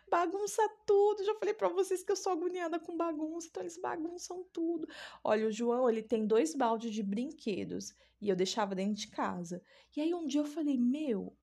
bagunça 0.10 0.62
tudo. 0.86 1.24
Já 1.24 1.36
falei 1.36 1.54
para 1.54 1.70
vocês 1.70 2.04
que 2.04 2.12
eu 2.12 2.16
sou 2.16 2.34
agoniada 2.34 2.80
com 2.80 2.96
bagunça, 2.96 3.48
então 3.48 3.64
eles 3.64 3.78
bagunçam 3.78 4.44
tudo. 4.52 4.88
Olha, 5.24 5.48
o 5.48 5.52
João, 5.52 5.90
ele 5.90 6.04
tem 6.04 6.26
dois 6.26 6.56
baldes 6.56 6.94
de 6.94 7.04
brinquedos 7.04 7.94
e 8.22 8.30
eu 8.30 8.36
deixava 8.36 8.76
dentro 8.76 8.96
de 8.96 9.08
casa. 9.08 9.62
E 9.96 10.02
aí 10.02 10.14
um 10.14 10.26
dia 10.26 10.42
eu 10.42 10.46
falei: 10.46 10.78
Meu, 10.78 11.36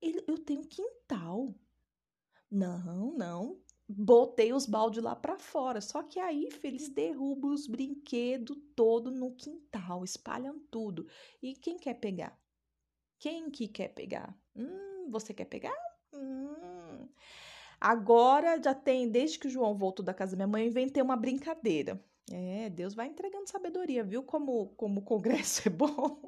ele, 0.00 0.22
eu 0.26 0.38
tenho 0.38 0.66
quintal. 0.66 1.54
Não, 2.50 3.12
não. 3.12 3.60
Botei 3.90 4.52
os 4.52 4.66
baldes 4.66 5.02
lá 5.02 5.16
para 5.16 5.38
fora. 5.38 5.80
Só 5.80 6.02
que 6.02 6.20
aí, 6.20 6.48
eles 6.62 6.88
derrubam 6.88 7.52
os 7.52 7.66
brinquedos 7.66 8.56
todo 8.76 9.10
no 9.10 9.34
quintal, 9.34 10.04
espalham 10.04 10.58
tudo. 10.70 11.06
E 11.42 11.54
quem 11.54 11.78
quer 11.78 11.94
pegar? 11.94 12.38
Quem 13.18 13.50
que 13.50 13.66
quer 13.66 13.88
pegar? 13.88 14.38
Hum, 14.54 15.10
você 15.10 15.32
quer 15.32 15.46
pegar? 15.46 15.76
Hum. 16.12 16.77
Agora 17.80 18.60
já 18.62 18.74
tem, 18.74 19.08
desde 19.08 19.38
que 19.38 19.46
o 19.46 19.50
João 19.50 19.74
voltou 19.74 20.04
da 20.04 20.14
casa 20.14 20.32
da 20.32 20.38
minha 20.38 20.48
mãe, 20.48 20.62
eu 20.64 20.68
inventei 20.68 21.02
uma 21.02 21.16
brincadeira. 21.16 22.02
É, 22.30 22.68
Deus 22.70 22.94
vai 22.94 23.06
entregando 23.06 23.48
sabedoria, 23.48 24.04
viu 24.04 24.22
como, 24.22 24.68
como 24.76 25.00
o 25.00 25.04
congresso 25.04 25.62
é 25.68 25.70
bom? 25.70 26.20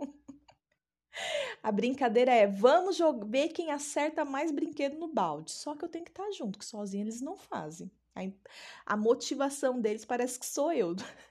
A 1.63 1.71
brincadeira 1.71 2.33
é: 2.33 2.47
vamos 2.47 2.99
ver 3.27 3.49
quem 3.49 3.71
acerta 3.71 4.25
mais 4.25 4.51
brinquedo 4.51 4.99
no 4.99 5.09
balde. 5.09 5.51
Só 5.53 5.75
que 5.75 5.85
eu 5.85 5.89
tenho 5.89 6.05
que 6.05 6.11
estar 6.11 6.31
junto, 6.33 6.59
que 6.59 6.65
sozinho 6.65 7.05
eles 7.05 7.21
não 7.21 7.37
fazem. 7.37 7.91
A, 8.15 8.95
a 8.95 8.97
motivação 8.97 9.81
deles 9.81 10.05
parece 10.05 10.39
que 10.39 10.47
sou 10.47 10.73
eu. 10.73 10.95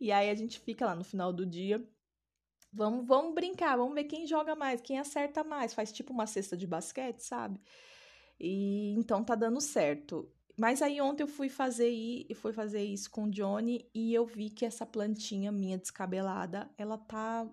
E 0.00 0.12
aí 0.12 0.30
a 0.30 0.34
gente 0.34 0.60
fica 0.60 0.86
lá 0.86 0.94
no 0.94 1.02
final 1.02 1.32
do 1.32 1.44
dia. 1.44 1.84
Vamos, 2.72 3.06
vamos 3.06 3.34
brincar, 3.34 3.76
vamos 3.76 3.94
ver 3.94 4.04
quem 4.04 4.26
joga 4.26 4.54
mais, 4.54 4.80
quem 4.80 4.98
acerta 4.98 5.42
mais. 5.42 5.74
Faz 5.74 5.92
tipo 5.92 6.12
uma 6.12 6.26
cesta 6.26 6.56
de 6.56 6.66
basquete, 6.66 7.20
sabe? 7.20 7.60
E 8.40 8.94
então 8.96 9.24
tá 9.24 9.34
dando 9.34 9.60
certo. 9.60 10.30
Mas 10.56 10.82
aí 10.82 11.00
ontem 11.00 11.22
eu 11.22 11.28
fui 11.28 11.48
fazer 11.48 11.88
e 11.88 12.34
fui 12.34 12.52
fazer 12.52 12.82
isso 12.82 13.08
com 13.10 13.24
o 13.24 13.30
Johnny 13.30 13.88
e 13.94 14.12
eu 14.12 14.26
vi 14.26 14.50
que 14.50 14.66
essa 14.66 14.84
plantinha 14.84 15.52
minha 15.52 15.78
descabelada, 15.78 16.68
ela 16.76 16.98
tá 16.98 17.48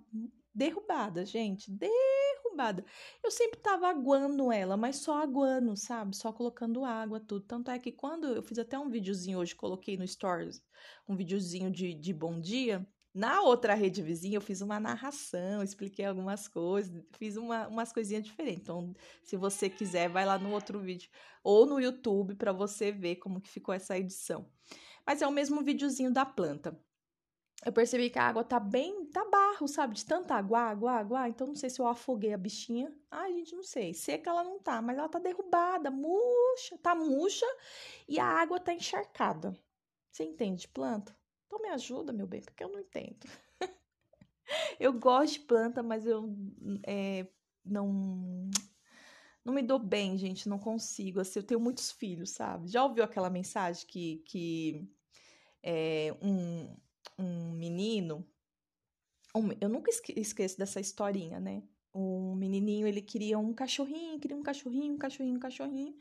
derrubada, 0.54 1.24
gente, 1.24 1.70
derrubada. 1.70 2.84
Eu 3.24 3.30
sempre 3.30 3.60
tava 3.60 3.88
aguando 3.88 4.52
ela, 4.52 4.76
mas 4.76 4.96
só 4.96 5.22
aguando, 5.22 5.76
sabe? 5.76 6.16
Só 6.16 6.34
colocando 6.34 6.84
água, 6.86 7.20
tudo. 7.20 7.46
Tanto 7.46 7.70
é 7.70 7.78
que 7.78 7.92
quando 7.92 8.28
eu 8.28 8.42
fiz 8.42 8.58
até 8.58 8.80
um 8.80 8.90
videozinho 8.90 9.38
hoje, 9.38 9.54
coloquei 9.54 9.98
no 9.98 10.08
Stories, 10.08 10.64
um 11.08 11.16
videozinho 11.16 11.70
de, 11.70 11.94
de 11.94 12.14
bom 12.14 12.40
dia, 12.40 12.88
na 13.16 13.42
outra 13.42 13.74
rede 13.74 14.02
vizinha, 14.02 14.36
eu 14.36 14.42
fiz 14.42 14.60
uma 14.60 14.78
narração, 14.78 15.64
expliquei 15.64 16.04
algumas 16.04 16.50
coisas, 16.50 17.02
fiz 17.14 17.38
uma, 17.38 17.66
umas 17.68 17.94
coisinhas 17.94 18.26
diferentes. 18.26 18.64
Então, 18.64 18.94
se 19.24 19.38
você 19.38 19.70
quiser, 19.70 20.10
vai 20.10 20.26
lá 20.26 20.38
no 20.38 20.52
outro 20.52 20.80
vídeo 20.80 21.10
ou 21.42 21.66
no 21.66 21.80
YouTube 21.80 22.36
para 22.36 22.52
você 22.52 22.92
ver 22.92 23.16
como 23.16 23.40
que 23.40 23.48
ficou 23.48 23.74
essa 23.74 23.98
edição. 23.98 24.46
Mas 25.06 25.22
é 25.22 25.28
o 25.28 25.32
mesmo 25.32 25.64
videozinho 25.64 26.12
da 26.12 26.26
planta. 26.26 26.78
Eu 27.66 27.72
percebi 27.72 28.10
que 28.10 28.20
a 28.20 28.28
água 28.28 28.44
tá 28.44 28.60
bem, 28.60 29.06
tá 29.06 29.24
barro, 29.30 29.66
sabe? 29.66 29.96
De 29.96 30.06
tanta 30.06 30.36
água, 30.36 30.60
água, 30.60 30.92
água. 30.92 31.30
Então, 31.30 31.48
não 31.48 31.56
sei 31.56 31.70
se 31.70 31.80
eu 31.80 31.88
afoguei 31.88 32.34
a 32.34 32.38
bichinha. 32.38 32.94
Ai, 33.10 33.34
gente, 33.34 33.56
não 33.56 33.64
sei. 33.64 33.94
Seca 33.94 34.30
ela 34.30 34.44
não 34.44 34.60
tá, 34.60 34.82
mas 34.82 34.98
ela 34.98 35.08
tá 35.08 35.20
derrubada, 35.20 35.90
murcha, 35.90 36.78
tá 36.80 36.94
murcha 36.94 37.46
e 38.10 38.20
a 38.20 38.26
água 38.26 38.60
tá 38.60 38.74
encharcada. 38.74 39.58
Você 40.12 40.26
entende 40.26 40.68
planta? 40.68 41.16
Então 41.46 41.62
me 41.62 41.70
ajuda, 41.70 42.12
meu 42.12 42.28
bem, 42.28 42.42
porque 42.42 42.64
eu 42.64 42.72
não 42.72 42.80
entendo. 42.80 43.28
eu 44.80 44.94
gosto 44.94 45.34
de 45.34 45.40
planta, 45.42 45.84
mas 45.84 46.06
eu 46.06 46.36
é, 46.86 47.28
não 47.64 48.50
não 49.46 49.54
me 49.54 49.62
dou 49.62 49.78
bem, 49.78 50.18
gente, 50.18 50.50
não 50.50 50.58
consigo. 50.58 51.20
Assim, 51.20 51.40
eu 51.40 51.44
tenho 51.44 51.60
muitos 51.60 51.92
filhos, 51.92 52.32
sabe? 52.32 52.68
Já 52.68 52.84
ouviu 52.84 53.04
aquela 53.04 53.30
mensagem 53.30 53.86
que, 53.88 54.24
que 54.26 54.90
é, 55.62 56.18
um, 56.20 56.76
um 57.20 57.52
menino. 57.52 58.28
Um, 59.36 59.50
eu 59.62 59.70
nunca 59.70 59.92
esqueço 60.16 60.58
dessa 60.58 60.80
historinha, 60.80 61.40
né? 61.40 61.62
Um 61.94 62.34
menininho, 62.34 62.88
ele 62.88 63.02
queria 63.02 63.38
um 63.38 63.54
cachorrinho, 63.54 64.20
queria 64.20 64.36
um 64.36 64.44
cachorrinho, 64.44 64.96
um 64.96 64.98
cachorrinho, 64.98 65.36
um 65.36 65.40
cachorrinho. 65.40 65.96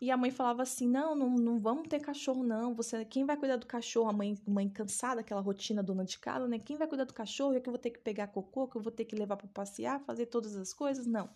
E 0.00 0.10
a 0.10 0.16
mãe 0.16 0.30
falava 0.30 0.62
assim: 0.62 0.88
não, 0.88 1.14
não, 1.14 1.30
não 1.30 1.60
vamos 1.60 1.86
ter 1.86 2.00
cachorro, 2.00 2.42
não. 2.42 2.74
Você, 2.74 3.04
quem 3.04 3.24
vai 3.26 3.36
cuidar 3.36 3.56
do 3.56 3.66
cachorro? 3.66 4.08
A 4.08 4.12
mãe, 4.12 4.34
mãe 4.46 4.68
cansada, 4.68 5.20
aquela 5.20 5.42
rotina 5.42 5.82
dona 5.82 6.04
de 6.04 6.18
casa, 6.18 6.48
né? 6.48 6.58
Quem 6.58 6.76
vai 6.76 6.88
cuidar 6.88 7.04
do 7.04 7.12
cachorro? 7.12 7.52
Eu 7.52 7.60
que 7.60 7.68
vou 7.68 7.78
ter 7.78 7.90
que 7.90 7.98
pegar 7.98 8.28
cocô, 8.28 8.66
que 8.66 8.76
eu 8.76 8.80
vou 8.82 8.90
ter 8.90 9.04
que 9.04 9.14
levar 9.14 9.36
para 9.36 9.48
passear, 9.48 10.00
fazer 10.00 10.26
todas 10.26 10.56
as 10.56 10.72
coisas? 10.72 11.06
Não. 11.06 11.28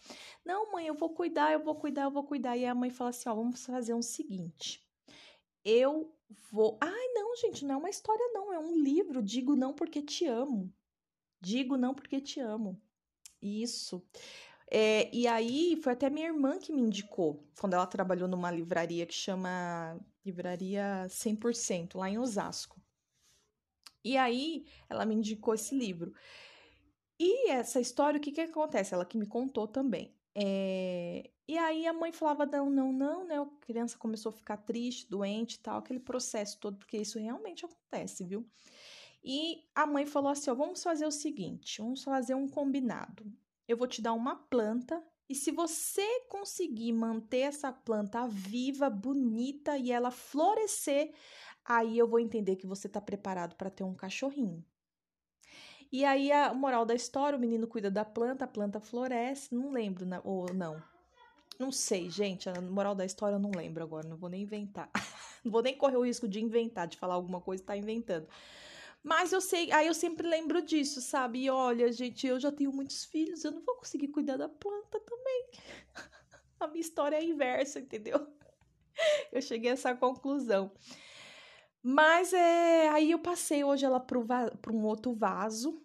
Não, 0.44 0.72
mãe, 0.72 0.86
eu 0.86 0.94
vou 0.94 1.10
cuidar, 1.10 1.52
eu 1.52 1.62
vou 1.62 1.74
cuidar, 1.74 2.04
eu 2.04 2.10
vou 2.10 2.24
cuidar. 2.24 2.56
E 2.56 2.64
a 2.64 2.74
mãe 2.74 2.88
fala 2.90 3.10
assim: 3.10 3.28
ó, 3.28 3.34
vamos 3.34 3.64
fazer 3.66 3.92
um 3.92 4.02
seguinte. 4.02 4.82
Eu 5.62 6.14
vou. 6.50 6.78
Ai, 6.80 7.08
não, 7.14 7.36
gente, 7.36 7.66
não 7.66 7.74
é 7.74 7.78
uma 7.78 7.90
história, 7.90 8.30
não. 8.32 8.52
É 8.52 8.58
um 8.58 8.78
livro. 8.78 9.22
Digo 9.22 9.54
não 9.54 9.74
porque 9.74 10.00
te 10.00 10.26
amo. 10.26 10.72
Digo 11.40 11.76
não 11.76 11.94
porque 11.94 12.20
te 12.20 12.40
amo. 12.40 12.80
Isso. 13.42 14.02
É, 14.70 15.14
e 15.14 15.26
aí 15.26 15.76
foi 15.82 15.92
até 15.92 16.08
minha 16.10 16.26
irmã 16.26 16.58
que 16.58 16.72
me 16.72 16.80
indicou, 16.80 17.46
quando 17.60 17.74
ela 17.74 17.86
trabalhou 17.86 18.28
numa 18.28 18.50
livraria 18.50 19.06
que 19.06 19.14
chama 19.14 19.98
Livraria 20.24 21.06
100%, 21.08 21.96
lá 21.96 22.08
em 22.08 22.18
Osasco. 22.18 22.80
E 24.02 24.16
aí 24.16 24.66
ela 24.88 25.04
me 25.04 25.14
indicou 25.14 25.54
esse 25.54 25.74
livro. 25.74 26.14
E 27.18 27.50
essa 27.50 27.80
história, 27.80 28.18
o 28.18 28.20
que 28.20 28.32
que 28.32 28.40
acontece? 28.40 28.94
Ela 28.94 29.04
que 29.04 29.16
me 29.18 29.26
contou 29.26 29.68
também. 29.68 30.14
É... 30.34 31.30
E 31.46 31.58
aí 31.58 31.86
a 31.86 31.92
mãe 31.92 32.10
falava, 32.12 32.46
não, 32.46 32.70
não, 32.70 32.92
não, 32.92 33.26
né? 33.26 33.38
A 33.38 33.46
criança 33.60 33.98
começou 33.98 34.30
a 34.30 34.32
ficar 34.32 34.56
triste, 34.58 35.08
doente 35.08 35.60
tal, 35.60 35.78
aquele 35.78 36.00
processo 36.00 36.58
todo, 36.58 36.78
porque 36.78 36.96
isso 36.96 37.18
realmente 37.18 37.64
acontece, 37.64 38.24
viu? 38.24 38.48
E 39.22 39.64
a 39.74 39.86
mãe 39.86 40.06
falou 40.06 40.30
assim: 40.30 40.50
ó, 40.50 40.54
vamos 40.54 40.82
fazer 40.82 41.06
o 41.06 41.10
seguinte, 41.10 41.80
vamos 41.80 42.02
fazer 42.02 42.34
um 42.34 42.48
combinado 42.48 43.24
eu 43.66 43.76
vou 43.76 43.86
te 43.86 44.02
dar 44.02 44.12
uma 44.12 44.36
planta 44.36 45.02
e 45.28 45.34
se 45.34 45.50
você 45.50 46.06
conseguir 46.28 46.92
manter 46.92 47.40
essa 47.40 47.72
planta 47.72 48.26
viva, 48.28 48.90
bonita 48.90 49.78
e 49.78 49.90
ela 49.90 50.10
florescer, 50.10 51.14
aí 51.64 51.96
eu 51.98 52.06
vou 52.06 52.20
entender 52.20 52.56
que 52.56 52.66
você 52.66 52.86
está 52.86 53.00
preparado 53.00 53.56
para 53.56 53.70
ter 53.70 53.84
um 53.84 53.94
cachorrinho. 53.94 54.64
E 55.90 56.04
aí 56.04 56.30
a 56.30 56.52
moral 56.52 56.84
da 56.84 56.94
história, 56.94 57.38
o 57.38 57.40
menino 57.40 57.66
cuida 57.66 57.90
da 57.90 58.04
planta, 58.04 58.44
a 58.44 58.48
planta 58.48 58.80
floresce, 58.80 59.54
não 59.54 59.70
lembro 59.70 60.04
né? 60.04 60.20
ou 60.24 60.52
não. 60.52 60.82
Não 61.58 61.70
sei, 61.70 62.10
gente, 62.10 62.48
a 62.48 62.60
moral 62.60 62.94
da 62.94 63.04
história 63.04 63.36
eu 63.36 63.40
não 63.40 63.52
lembro 63.54 63.82
agora, 63.82 64.08
não 64.08 64.16
vou 64.16 64.28
nem 64.28 64.42
inventar. 64.42 64.90
não 65.44 65.52
vou 65.52 65.62
nem 65.62 65.76
correr 65.76 65.96
o 65.96 66.04
risco 66.04 66.26
de 66.26 66.40
inventar, 66.40 66.88
de 66.88 66.98
falar 66.98 67.14
alguma 67.14 67.40
coisa 67.40 67.62
e 67.62 67.66
tá 67.66 67.76
inventando. 67.76 68.26
Mas 69.04 69.34
eu 69.34 69.40
sei, 69.40 69.70
aí 69.70 69.86
eu 69.86 69.92
sempre 69.92 70.26
lembro 70.26 70.62
disso, 70.62 71.02
sabe? 71.02 71.44
E 71.44 71.50
olha, 71.50 71.92
gente, 71.92 72.26
eu 72.26 72.40
já 72.40 72.50
tenho 72.50 72.72
muitos 72.72 73.04
filhos, 73.04 73.44
eu 73.44 73.52
não 73.52 73.60
vou 73.60 73.76
conseguir 73.76 74.08
cuidar 74.08 74.38
da 74.38 74.48
planta 74.48 74.98
também. 74.98 75.50
A 76.58 76.66
minha 76.66 76.80
história 76.80 77.16
é 77.16 77.22
inversa, 77.22 77.80
entendeu? 77.80 78.26
Eu 79.30 79.42
cheguei 79.42 79.70
a 79.70 79.74
essa 79.74 79.94
conclusão. 79.94 80.72
Mas 81.82 82.32
é, 82.32 82.88
aí 82.88 83.10
eu 83.10 83.18
passei 83.18 83.62
hoje 83.62 83.84
ela 83.84 84.00
para 84.00 84.18
um 84.72 84.84
outro 84.84 85.12
vaso, 85.12 85.82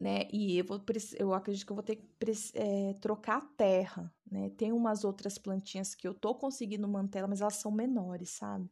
né? 0.00 0.26
E 0.32 0.56
eu, 0.56 0.64
vou, 0.64 0.82
eu 1.18 1.34
acredito 1.34 1.66
que 1.66 1.72
eu 1.72 1.76
vou 1.76 1.82
ter 1.82 1.96
que 1.96 2.06
é, 2.54 2.94
trocar 2.94 3.38
a 3.38 3.46
terra, 3.56 4.14
né? 4.30 4.48
Tem 4.56 4.72
umas 4.72 5.04
outras 5.04 5.36
plantinhas 5.36 5.94
que 5.94 6.08
eu 6.08 6.14
tô 6.14 6.34
conseguindo 6.34 6.88
manter, 6.88 7.26
mas 7.26 7.42
elas 7.42 7.56
são 7.56 7.70
menores, 7.70 8.30
sabe? 8.30 8.70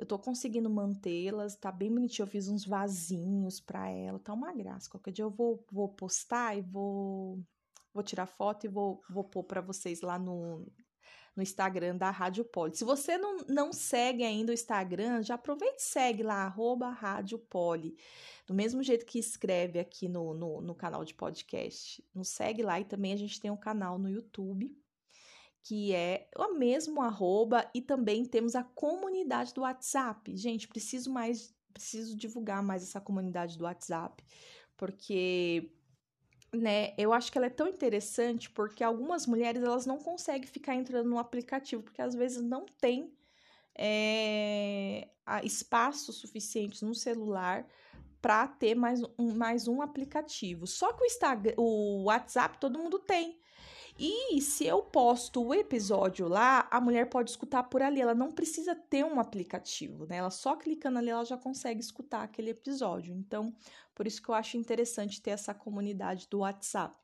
Eu 0.00 0.06
tô 0.06 0.18
conseguindo 0.18 0.70
mantê-las, 0.70 1.56
tá 1.56 1.70
bem 1.70 1.92
bonitinho. 1.92 2.24
Eu 2.24 2.30
fiz 2.30 2.48
uns 2.48 2.64
vasinhos 2.64 3.60
para 3.60 3.86
ela, 3.90 4.18
tá 4.18 4.32
uma 4.32 4.50
graça. 4.50 4.88
Qualquer 4.88 5.12
dia 5.12 5.26
eu 5.26 5.30
vou, 5.30 5.62
vou 5.70 5.90
postar 5.90 6.56
e 6.56 6.62
vou, 6.62 7.38
vou 7.92 8.02
tirar 8.02 8.24
foto 8.24 8.64
e 8.64 8.68
vou, 8.68 9.02
vou 9.10 9.22
pôr 9.22 9.44
para 9.44 9.60
vocês 9.60 10.00
lá 10.00 10.18
no, 10.18 10.66
no 11.36 11.42
Instagram 11.42 11.98
da 11.98 12.10
Rádio 12.10 12.46
Poli. 12.46 12.74
Se 12.74 12.82
você 12.82 13.18
não, 13.18 13.44
não 13.46 13.74
segue 13.74 14.24
ainda 14.24 14.52
o 14.52 14.54
Instagram, 14.54 15.22
já 15.22 15.34
aproveite 15.34 15.82
e 15.82 15.82
segue 15.82 16.22
lá, 16.22 16.46
arroba 16.46 16.88
Rádio 16.88 17.38
Poli. 17.38 17.94
Do 18.46 18.54
mesmo 18.54 18.82
jeito 18.82 19.04
que 19.04 19.18
escreve 19.18 19.78
aqui 19.78 20.08
no, 20.08 20.32
no, 20.32 20.62
no 20.62 20.74
canal 20.74 21.04
de 21.04 21.12
podcast. 21.12 22.02
Nos 22.14 22.28
segue 22.28 22.62
lá 22.62 22.80
e 22.80 22.86
também 22.86 23.12
a 23.12 23.18
gente 23.18 23.38
tem 23.38 23.50
um 23.50 23.56
canal 23.56 23.98
no 23.98 24.08
YouTube 24.08 24.74
que 25.62 25.94
é 25.94 26.28
o 26.36 26.54
mesmo 26.54 27.02
arroba, 27.02 27.68
e 27.74 27.80
também 27.80 28.24
temos 28.24 28.54
a 28.54 28.64
comunidade 28.64 29.52
do 29.54 29.62
WhatsApp. 29.62 30.36
Gente, 30.36 30.68
preciso 30.68 31.12
mais, 31.12 31.54
preciso 31.72 32.16
divulgar 32.16 32.62
mais 32.62 32.82
essa 32.82 33.00
comunidade 33.00 33.58
do 33.58 33.64
WhatsApp, 33.64 34.24
porque 34.76 35.70
né, 36.52 36.94
eu 36.98 37.12
acho 37.12 37.30
que 37.30 37.38
ela 37.38 37.46
é 37.46 37.50
tão 37.50 37.68
interessante 37.68 38.50
porque 38.50 38.82
algumas 38.82 39.26
mulheres 39.26 39.62
elas 39.62 39.86
não 39.86 39.98
conseguem 39.98 40.48
ficar 40.48 40.74
entrando 40.74 41.08
no 41.08 41.18
aplicativo, 41.18 41.82
porque 41.82 42.02
às 42.02 42.14
vezes 42.14 42.42
não 42.42 42.66
tem 42.80 43.12
é, 43.78 45.08
espaço 45.44 46.12
suficiente 46.12 46.84
no 46.84 46.94
celular 46.94 47.66
para 48.20 48.46
ter 48.48 48.74
mais 48.74 49.02
um, 49.18 49.34
mais 49.34 49.68
um 49.68 49.80
aplicativo. 49.80 50.66
Só 50.66 50.92
que 50.92 51.02
o 51.02 51.06
Instagram, 51.06 51.54
o 51.56 52.04
WhatsApp 52.04 52.58
todo 52.58 52.78
mundo 52.78 52.98
tem. 52.98 53.40
E 54.02 54.40
se 54.40 54.64
eu 54.64 54.80
posto 54.80 55.44
o 55.44 55.52
episódio 55.52 56.26
lá, 56.26 56.66
a 56.70 56.80
mulher 56.80 57.10
pode 57.10 57.28
escutar 57.28 57.64
por 57.64 57.82
ali. 57.82 58.00
Ela 58.00 58.14
não 58.14 58.32
precisa 58.32 58.74
ter 58.74 59.04
um 59.04 59.20
aplicativo, 59.20 60.06
né? 60.06 60.16
Ela 60.16 60.30
só 60.30 60.56
clicando 60.56 60.98
ali, 60.98 61.10
ela 61.10 61.22
já 61.22 61.36
consegue 61.36 61.80
escutar 61.80 62.22
aquele 62.22 62.48
episódio. 62.48 63.14
Então, 63.14 63.54
por 63.94 64.06
isso 64.06 64.22
que 64.22 64.30
eu 64.30 64.34
acho 64.34 64.56
interessante 64.56 65.20
ter 65.20 65.32
essa 65.32 65.52
comunidade 65.52 66.26
do 66.30 66.38
WhatsApp. 66.38 66.96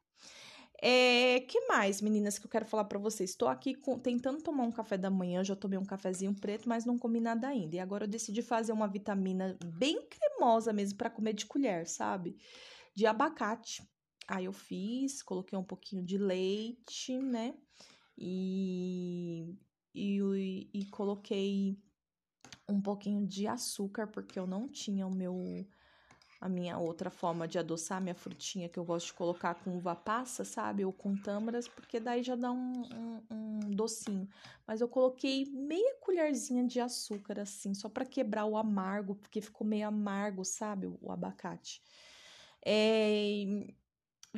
É, 0.80 1.40
que 1.40 1.66
mais, 1.66 2.00
meninas, 2.00 2.38
que 2.38 2.46
eu 2.46 2.50
quero 2.50 2.64
falar 2.64 2.84
para 2.84 2.98
vocês? 2.98 3.28
Estou 3.28 3.48
aqui 3.48 3.74
com, 3.74 3.98
tentando 3.98 4.42
tomar 4.42 4.64
um 4.64 4.72
café 4.72 4.96
da 4.96 5.10
manhã, 5.10 5.44
já 5.44 5.54
tomei 5.54 5.78
um 5.78 5.84
cafezinho 5.84 6.34
preto, 6.34 6.66
mas 6.66 6.86
não 6.86 6.96
comi 6.96 7.20
nada 7.20 7.46
ainda. 7.46 7.76
E 7.76 7.78
agora 7.78 8.04
eu 8.04 8.08
decidi 8.08 8.40
fazer 8.40 8.72
uma 8.72 8.88
vitamina 8.88 9.54
bem 9.62 10.00
cremosa 10.08 10.72
mesmo 10.72 10.96
para 10.96 11.10
comer 11.10 11.34
de 11.34 11.44
colher, 11.44 11.86
sabe? 11.86 12.38
De 12.94 13.04
abacate. 13.04 13.86
Aí 14.28 14.46
eu 14.46 14.52
fiz, 14.52 15.22
coloquei 15.22 15.58
um 15.58 15.64
pouquinho 15.64 16.02
de 16.02 16.18
leite, 16.18 17.18
né? 17.18 17.54
E, 18.18 19.54
e, 19.94 20.68
e 20.72 20.84
coloquei 20.86 21.78
um 22.68 22.80
pouquinho 22.80 23.26
de 23.26 23.46
açúcar, 23.46 24.06
porque 24.08 24.38
eu 24.38 24.46
não 24.46 24.68
tinha 24.68 25.06
o 25.06 25.14
meu 25.14 25.66
a 26.40 26.48
minha 26.48 26.78
outra 26.78 27.08
forma 27.10 27.48
de 27.48 27.58
adoçar 27.58 28.00
minha 28.00 28.14
frutinha 28.14 28.68
que 28.68 28.78
eu 28.78 28.84
gosto 28.84 29.06
de 29.06 29.14
colocar 29.14 29.54
com 29.54 29.76
uva 29.76 29.94
passa, 29.94 30.44
sabe? 30.44 30.84
Ou 30.84 30.92
com 30.92 31.16
tâmaras, 31.16 31.66
porque 31.66 31.98
daí 31.98 32.22
já 32.22 32.36
dá 32.36 32.52
um, 32.52 32.82
um, 32.82 33.22
um 33.30 33.60
docinho. 33.70 34.28
Mas 34.66 34.80
eu 34.80 34.88
coloquei 34.88 35.46
meia 35.46 35.96
colherzinha 36.00 36.64
de 36.66 36.78
açúcar, 36.78 37.40
assim, 37.40 37.72
só 37.72 37.88
para 37.88 38.04
quebrar 38.04 38.44
o 38.44 38.56
amargo, 38.56 39.14
porque 39.14 39.40
ficou 39.40 39.66
meio 39.66 39.88
amargo, 39.88 40.44
sabe? 40.44 40.86
O, 40.86 40.98
o 41.00 41.10
abacate. 41.10 41.82
É, 42.64 43.74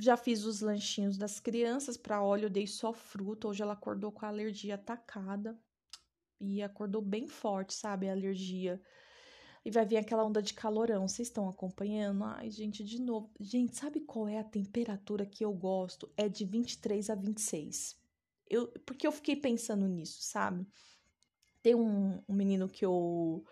já 0.01 0.17
fiz 0.17 0.45
os 0.45 0.61
lanchinhos 0.61 1.17
das 1.17 1.41
crianças 1.41 1.97
para 1.97 2.23
óleo, 2.23 2.47
eu 2.47 2.51
dei 2.51 2.67
só 2.67 2.93
fruta. 2.93 3.49
Hoje 3.49 3.63
ela 3.63 3.73
acordou 3.73 4.13
com 4.13 4.25
a 4.25 4.29
alergia 4.29 4.75
atacada 4.75 5.59
e 6.41 6.63
acordou 6.63 7.03
bem 7.03 7.27
forte, 7.27 7.75
sabe? 7.75 8.09
A 8.09 8.13
alergia. 8.13 8.81
E 9.65 9.71
vai 9.71 9.85
vir 9.85 9.97
aquela 9.97 10.25
onda 10.25 10.43
de 10.43 10.55
calorão. 10.55 11.07
Vocês 11.07 11.29
estão 11.29 11.49
acompanhando? 11.49 12.25
Ai, 12.25 12.51
gente, 12.51 12.85
de 12.85 13.01
novo. 13.01 13.31
Gente, 13.41 13.77
sabe 13.77 14.01
qual 14.01 14.29
é 14.29 14.39
a 14.39 14.45
temperatura 14.45 15.27
que 15.27 15.45
eu 15.45 15.53
gosto? 15.53 16.11
É 16.17 16.29
de 16.29 16.45
23 16.45 17.11
a 17.11 17.15
26. 17.15 17.97
Eu, 18.49 18.69
porque 18.87 19.07
eu 19.07 19.13
fiquei 19.13 19.37
pensando 19.37 19.87
nisso, 19.87 20.23
sabe? 20.23 20.67
Tem 21.63 21.75
um, 21.75 22.23
um 22.29 22.35
menino 22.35 22.69
que 22.69 22.85
eu 22.85 23.45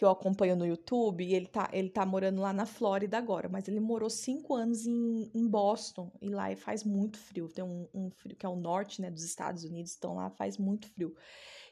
que 0.00 0.04
eu 0.06 0.08
acompanho 0.08 0.56
no 0.56 0.64
YouTube, 0.64 1.22
e 1.22 1.34
ele 1.34 1.46
tá, 1.46 1.68
ele 1.74 1.90
tá 1.90 2.06
morando 2.06 2.40
lá 2.40 2.54
na 2.54 2.64
Flórida 2.64 3.18
agora, 3.18 3.50
mas 3.50 3.68
ele 3.68 3.80
morou 3.80 4.08
cinco 4.08 4.54
anos 4.54 4.86
em, 4.86 5.30
em 5.34 5.46
Boston, 5.46 6.10
e 6.22 6.30
lá 6.30 6.56
faz 6.56 6.82
muito 6.82 7.18
frio. 7.18 7.50
Tem 7.50 7.62
um, 7.62 7.86
um 7.92 8.10
frio 8.10 8.34
que 8.34 8.46
é 8.46 8.48
o 8.48 8.56
norte, 8.56 9.02
né, 9.02 9.10
dos 9.10 9.22
Estados 9.22 9.62
Unidos, 9.62 9.94
então 9.94 10.14
lá 10.14 10.30
faz 10.30 10.56
muito 10.56 10.88
frio. 10.88 11.14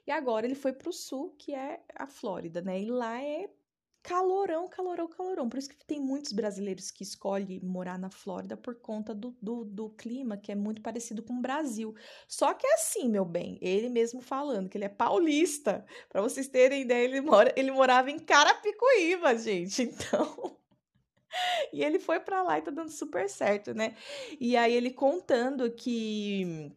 E 0.06 0.10
agora 0.10 0.44
ele 0.44 0.54
foi 0.54 0.74
pro 0.74 0.92
sul, 0.92 1.34
que 1.38 1.54
é 1.54 1.80
a 1.94 2.06
Flórida, 2.06 2.60
né? 2.60 2.78
E 2.78 2.84
lá 2.84 3.18
é 3.18 3.48
calorão, 4.02 4.68
calorão, 4.68 5.08
calorão. 5.08 5.48
Por 5.48 5.58
isso 5.58 5.68
que 5.68 5.84
tem 5.84 6.00
muitos 6.00 6.32
brasileiros 6.32 6.90
que 6.90 7.02
escolhem 7.02 7.60
morar 7.62 7.98
na 7.98 8.10
Flórida 8.10 8.56
por 8.56 8.74
conta 8.76 9.14
do, 9.14 9.36
do, 9.40 9.64
do, 9.64 9.90
clima, 9.90 10.36
que 10.36 10.52
é 10.52 10.54
muito 10.54 10.80
parecido 10.82 11.22
com 11.22 11.34
o 11.34 11.40
Brasil. 11.40 11.94
Só 12.26 12.54
que 12.54 12.66
é 12.66 12.74
assim, 12.74 13.08
meu 13.08 13.24
bem, 13.24 13.58
ele 13.60 13.88
mesmo 13.88 14.20
falando 14.20 14.68
que 14.68 14.78
ele 14.78 14.84
é 14.84 14.88
paulista. 14.88 15.84
Para 16.08 16.22
vocês 16.22 16.48
terem 16.48 16.82
ideia, 16.82 17.04
ele, 17.04 17.20
mora, 17.20 17.52
ele 17.56 17.70
morava 17.70 18.10
em 18.10 18.18
Carapicuíba, 18.18 19.36
gente. 19.36 19.88
Então. 19.98 20.56
e 21.72 21.84
ele 21.84 21.98
foi 21.98 22.20
para 22.20 22.42
lá 22.42 22.58
e 22.58 22.62
tá 22.62 22.70
dando 22.70 22.90
super 22.90 23.28
certo, 23.28 23.74
né? 23.74 23.94
E 24.40 24.56
aí 24.56 24.72
ele 24.72 24.90
contando 24.90 25.70
que 25.70 26.72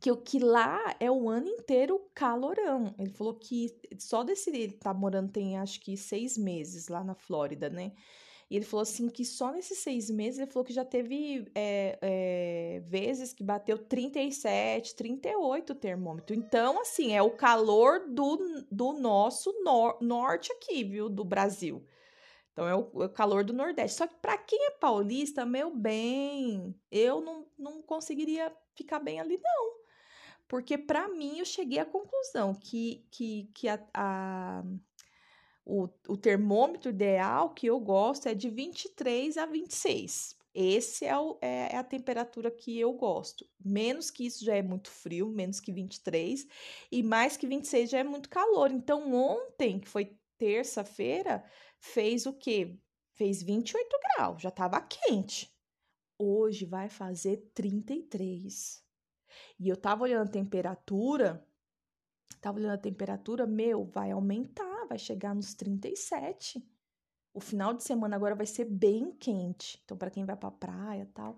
que 0.00 0.10
o 0.10 0.16
que 0.16 0.38
lá 0.38 0.94
é 1.00 1.10
o 1.10 1.28
ano 1.28 1.48
inteiro 1.48 2.00
calorão. 2.14 2.94
Ele 2.98 3.10
falou 3.10 3.34
que 3.34 3.76
só 3.98 4.22
desse 4.22 4.50
ele 4.50 4.72
tá 4.72 4.94
morando 4.94 5.32
tem 5.32 5.58
acho 5.58 5.80
que 5.80 5.96
seis 5.96 6.38
meses 6.38 6.88
lá 6.88 7.02
na 7.02 7.14
Flórida, 7.14 7.68
né? 7.68 7.92
E 8.50 8.56
ele 8.56 8.64
falou 8.64 8.82
assim 8.82 9.10
que 9.10 9.26
só 9.26 9.52
nesses 9.52 9.78
seis 9.78 10.08
meses 10.08 10.40
ele 10.40 10.50
falou 10.50 10.64
que 10.64 10.72
já 10.72 10.84
teve 10.84 11.50
é, 11.54 11.98
é, 12.00 12.80
vezes 12.86 13.34
que 13.34 13.44
bateu 13.44 13.76
37, 13.76 14.94
38 14.94 15.70
o 15.70 15.76
termômetro. 15.76 16.34
Então, 16.34 16.80
assim, 16.80 17.12
é 17.12 17.20
o 17.20 17.30
calor 17.30 18.08
do, 18.08 18.64
do 18.70 18.94
nosso 18.94 19.52
nor 19.62 19.98
norte 20.00 20.50
aqui, 20.52 20.82
viu? 20.82 21.10
Do 21.10 21.24
Brasil. 21.24 21.84
Então 22.52 22.66
é 22.66 22.74
o, 22.74 23.02
é 23.02 23.06
o 23.06 23.10
calor 23.10 23.44
do 23.44 23.52
Nordeste. 23.52 23.98
Só 23.98 24.06
que 24.06 24.16
para 24.16 24.38
quem 24.38 24.66
é 24.66 24.70
paulista, 24.70 25.44
meu 25.44 25.70
bem, 25.70 26.74
eu 26.90 27.20
não, 27.20 27.46
não 27.58 27.82
conseguiria 27.82 28.50
ficar 28.74 28.98
bem 28.98 29.20
ali, 29.20 29.38
não. 29.42 29.78
Porque 30.48 30.78
para 30.78 31.08
mim 31.08 31.38
eu 31.38 31.44
cheguei 31.44 31.78
à 31.78 31.84
conclusão 31.84 32.54
que, 32.54 33.06
que, 33.10 33.50
que 33.54 33.68
a, 33.68 33.78
a 33.94 34.64
o, 35.68 35.86
o 36.08 36.16
termômetro 36.16 36.90
ideal 36.90 37.50
que 37.50 37.66
eu 37.66 37.78
gosto 37.78 38.26
é 38.26 38.34
de 38.34 38.48
23 38.48 39.36
a 39.36 39.44
26. 39.44 40.38
Esse 40.54 41.04
é, 41.04 41.16
o, 41.16 41.38
é, 41.42 41.74
é, 41.74 41.76
a 41.76 41.84
temperatura 41.84 42.50
que 42.50 42.80
eu 42.80 42.92
gosto. 42.94 43.46
Menos 43.62 44.10
que 44.10 44.26
isso 44.26 44.44
já 44.44 44.56
é 44.56 44.62
muito 44.62 44.90
frio, 44.90 45.28
menos 45.28 45.60
que 45.60 45.70
23, 45.70 46.48
e 46.90 47.02
mais 47.02 47.36
que 47.36 47.46
26 47.46 47.90
já 47.90 47.98
é 47.98 48.04
muito 48.04 48.30
calor. 48.30 48.72
Então, 48.72 49.12
ontem, 49.14 49.78
que 49.78 49.88
foi 49.88 50.16
terça-feira, 50.38 51.44
fez 51.78 52.24
o 52.24 52.32
quê? 52.32 52.76
Fez 53.12 53.42
28 53.42 53.88
graus, 54.16 54.42
já 54.42 54.48
estava 54.48 54.80
quente. 54.80 55.54
Hoje 56.18 56.64
vai 56.64 56.88
fazer 56.88 57.36
33. 57.54 58.87
E 59.58 59.68
eu 59.68 59.76
tava 59.76 60.04
olhando 60.04 60.28
a 60.28 60.30
temperatura, 60.30 61.46
tava 62.40 62.58
olhando 62.58 62.74
a 62.74 62.78
temperatura, 62.78 63.46
meu, 63.46 63.84
vai 63.84 64.10
aumentar, 64.10 64.86
vai 64.88 64.98
chegar 64.98 65.34
nos 65.34 65.54
37. 65.54 66.62
O 67.32 67.40
final 67.40 67.74
de 67.74 67.82
semana 67.84 68.16
agora 68.16 68.34
vai 68.34 68.46
ser 68.46 68.64
bem 68.64 69.12
quente. 69.12 69.80
Então, 69.84 69.96
para 69.96 70.10
quem 70.10 70.24
vai 70.24 70.36
pra 70.36 70.50
praia 70.50 71.08
tal, 71.14 71.36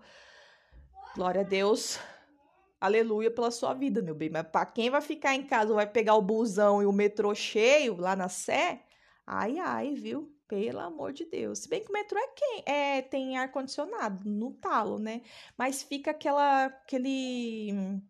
glória 1.15 1.41
a 1.41 1.43
Deus. 1.43 1.99
Aleluia 2.79 3.29
pela 3.29 3.51
sua 3.51 3.75
vida, 3.75 4.01
meu 4.01 4.15
bem. 4.15 4.29
Mas 4.29 4.47
para 4.47 4.65
quem 4.65 4.89
vai 4.89 5.01
ficar 5.01 5.35
em 5.35 5.45
casa, 5.45 5.73
vai 5.73 5.85
pegar 5.85 6.15
o 6.15 6.21
busão 6.21 6.81
e 6.81 6.85
o 6.85 6.91
metrô 6.91 7.35
cheio 7.35 7.95
lá 7.95 8.15
na 8.15 8.27
Sé, 8.27 8.83
ai, 9.27 9.59
ai, 9.59 9.93
viu? 9.93 10.35
Pelo 10.51 10.81
amor 10.81 11.13
de 11.13 11.23
Deus. 11.23 11.59
Se 11.59 11.69
bem 11.69 11.81
que 11.81 11.89
o 11.89 11.93
metrô 11.93 12.19
é, 12.19 12.27
quem, 12.27 12.63
é 12.65 13.01
tem 13.01 13.37
ar-condicionado 13.37 14.29
no 14.29 14.51
talo, 14.51 14.99
né? 14.99 15.21
Mas 15.57 15.81
fica 15.81 16.11
aquela. 16.11 16.65
aquele. 16.65 18.01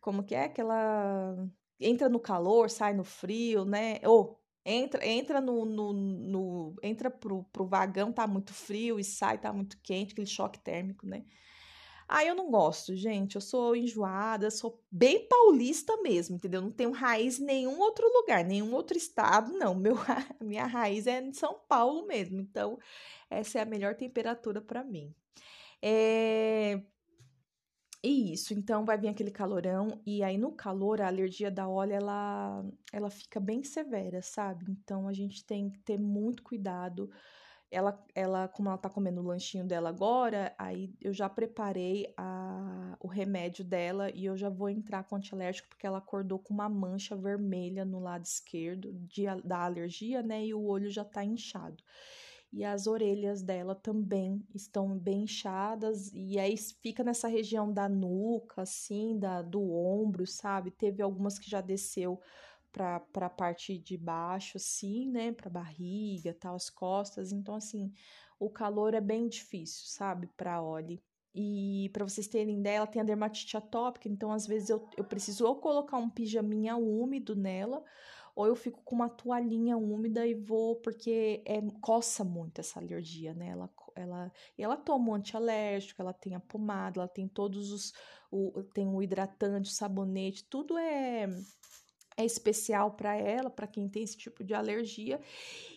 Como 0.00 0.22
que 0.22 0.32
é? 0.32 0.44
Aquela. 0.44 1.34
Entra 1.80 2.08
no 2.08 2.20
calor, 2.20 2.70
sai 2.70 2.94
no 2.94 3.02
frio, 3.02 3.64
né? 3.64 3.98
Ou 4.04 4.40
entra, 4.64 5.04
entra 5.04 5.40
no, 5.40 5.64
no, 5.64 5.92
no. 5.92 6.76
entra 6.84 7.10
pro, 7.10 7.42
pro 7.52 7.66
vagão, 7.66 8.12
tá 8.12 8.28
muito 8.28 8.54
frio, 8.54 9.00
e 9.00 9.02
sai, 9.02 9.36
tá 9.36 9.52
muito 9.52 9.76
quente, 9.82 10.12
aquele 10.12 10.28
choque 10.28 10.60
térmico, 10.60 11.04
né? 11.04 11.24
Ah, 12.16 12.24
eu 12.24 12.36
não 12.36 12.48
gosto, 12.48 12.94
gente. 12.94 13.34
Eu 13.34 13.40
sou 13.40 13.74
enjoada, 13.74 14.48
sou 14.48 14.80
bem 14.88 15.26
paulista 15.26 16.00
mesmo, 16.00 16.36
entendeu? 16.36 16.62
Não 16.62 16.70
tenho 16.70 16.92
raiz 16.92 17.40
em 17.40 17.44
nenhum 17.44 17.80
outro 17.80 18.06
lugar, 18.06 18.44
nenhum 18.44 18.72
outro 18.72 18.96
estado, 18.96 19.52
não. 19.52 19.74
Meu, 19.82 19.96
minha 20.40 20.64
raiz 20.64 21.08
é 21.08 21.20
em 21.20 21.32
São 21.32 21.58
Paulo 21.68 22.06
mesmo. 22.06 22.40
Então, 22.40 22.78
essa 23.28 23.58
é 23.58 23.62
a 23.62 23.64
melhor 23.64 23.96
temperatura 23.96 24.60
para 24.60 24.84
mim. 24.84 25.12
É... 25.82 26.80
E 28.00 28.32
isso, 28.32 28.54
então 28.54 28.84
vai 28.84 28.96
vir 28.96 29.08
aquele 29.08 29.32
calorão, 29.32 30.00
e 30.06 30.22
aí 30.22 30.38
no 30.38 30.52
calor 30.52 31.00
a 31.00 31.08
alergia 31.08 31.50
da 31.50 31.66
óleo 31.68 31.94
ela, 31.94 32.64
ela 32.92 33.10
fica 33.10 33.40
bem 33.40 33.64
severa, 33.64 34.22
sabe? 34.22 34.66
Então 34.68 35.08
a 35.08 35.12
gente 35.12 35.44
tem 35.44 35.68
que 35.70 35.80
ter 35.80 35.98
muito 35.98 36.44
cuidado 36.44 37.10
ela, 37.74 38.00
ela, 38.14 38.46
como 38.46 38.68
ela 38.68 38.78
tá 38.78 38.88
comendo 38.88 39.20
o 39.20 39.24
lanchinho 39.24 39.64
dela 39.66 39.88
agora, 39.88 40.54
aí 40.56 40.94
eu 41.00 41.12
já 41.12 41.28
preparei 41.28 42.14
a, 42.16 42.96
o 43.00 43.08
remédio 43.08 43.64
dela 43.64 44.10
e 44.14 44.24
eu 44.24 44.36
já 44.36 44.48
vou 44.48 44.70
entrar 44.70 45.02
com 45.02 45.16
antialérgico 45.16 45.68
porque 45.68 45.86
ela 45.86 45.98
acordou 45.98 46.38
com 46.38 46.54
uma 46.54 46.68
mancha 46.68 47.16
vermelha 47.16 47.84
no 47.84 47.98
lado 47.98 48.24
esquerdo 48.24 48.92
de, 48.92 49.24
da 49.42 49.64
alergia, 49.64 50.22
né? 50.22 50.46
E 50.46 50.54
o 50.54 50.62
olho 50.64 50.88
já 50.88 51.04
tá 51.04 51.24
inchado. 51.24 51.82
E 52.52 52.64
as 52.64 52.86
orelhas 52.86 53.42
dela 53.42 53.74
também 53.74 54.46
estão 54.54 54.96
bem 54.96 55.24
inchadas, 55.24 56.12
e 56.14 56.38
aí 56.38 56.56
fica 56.56 57.02
nessa 57.02 57.26
região 57.26 57.72
da 57.72 57.88
nuca, 57.88 58.62
assim, 58.62 59.18
da, 59.18 59.42
do 59.42 59.72
ombro, 59.72 60.24
sabe? 60.24 60.70
Teve 60.70 61.02
algumas 61.02 61.36
que 61.36 61.50
já 61.50 61.60
desceu 61.60 62.20
para 62.74 63.26
a 63.26 63.30
parte 63.30 63.78
de 63.78 63.96
baixo, 63.96 64.56
assim, 64.56 65.08
né? 65.08 65.32
Para 65.32 65.48
barriga, 65.48 66.34
tal, 66.34 66.56
as 66.56 66.68
costas. 66.68 67.30
Então, 67.30 67.54
assim, 67.54 67.92
o 68.38 68.50
calor 68.50 68.94
é 68.94 69.00
bem 69.00 69.28
difícil, 69.28 69.84
sabe? 69.86 70.26
Para 70.36 70.60
Oli. 70.60 71.00
E 71.32 71.88
para 71.92 72.04
vocês 72.04 72.26
terem 72.26 72.58
ideia, 72.58 72.78
ela 72.78 72.86
tem 72.86 73.00
a 73.00 73.04
dermatite 73.04 73.56
atópica, 73.56 74.08
então 74.08 74.30
às 74.30 74.46
vezes 74.46 74.70
eu, 74.70 74.88
eu 74.96 75.02
preciso 75.02 75.44
ou 75.44 75.56
colocar 75.56 75.96
um 75.96 76.08
pijaminha 76.08 76.76
úmido 76.76 77.34
nela, 77.34 77.82
ou 78.36 78.46
eu 78.46 78.54
fico 78.54 78.80
com 78.84 78.94
uma 78.94 79.08
toalhinha 79.08 79.76
úmida 79.76 80.24
e 80.26 80.34
vou, 80.34 80.76
porque 80.76 81.42
é, 81.44 81.60
coça 81.80 82.22
muito 82.24 82.60
essa 82.60 82.78
alergia, 82.78 83.34
né? 83.34 83.48
Ela, 83.48 83.70
ela, 83.96 84.32
e 84.56 84.62
ela 84.62 84.76
toma 84.76 85.10
um 85.10 85.14
antialérgico, 85.14 86.00
ela 86.00 86.12
tem 86.12 86.34
a 86.36 86.40
pomada, 86.40 87.00
ela 87.00 87.08
tem 87.08 87.28
todos 87.28 87.70
os. 87.72 87.92
O, 88.30 88.64
tem 88.74 88.88
o 88.88 89.00
hidratante, 89.00 89.70
o 89.70 89.72
sabonete, 89.72 90.44
tudo 90.48 90.76
é 90.76 91.28
é 92.16 92.24
especial 92.24 92.92
para 92.92 93.16
ela, 93.16 93.50
para 93.50 93.66
quem 93.66 93.88
tem 93.88 94.02
esse 94.02 94.16
tipo 94.16 94.44
de 94.44 94.54
alergia. 94.54 95.20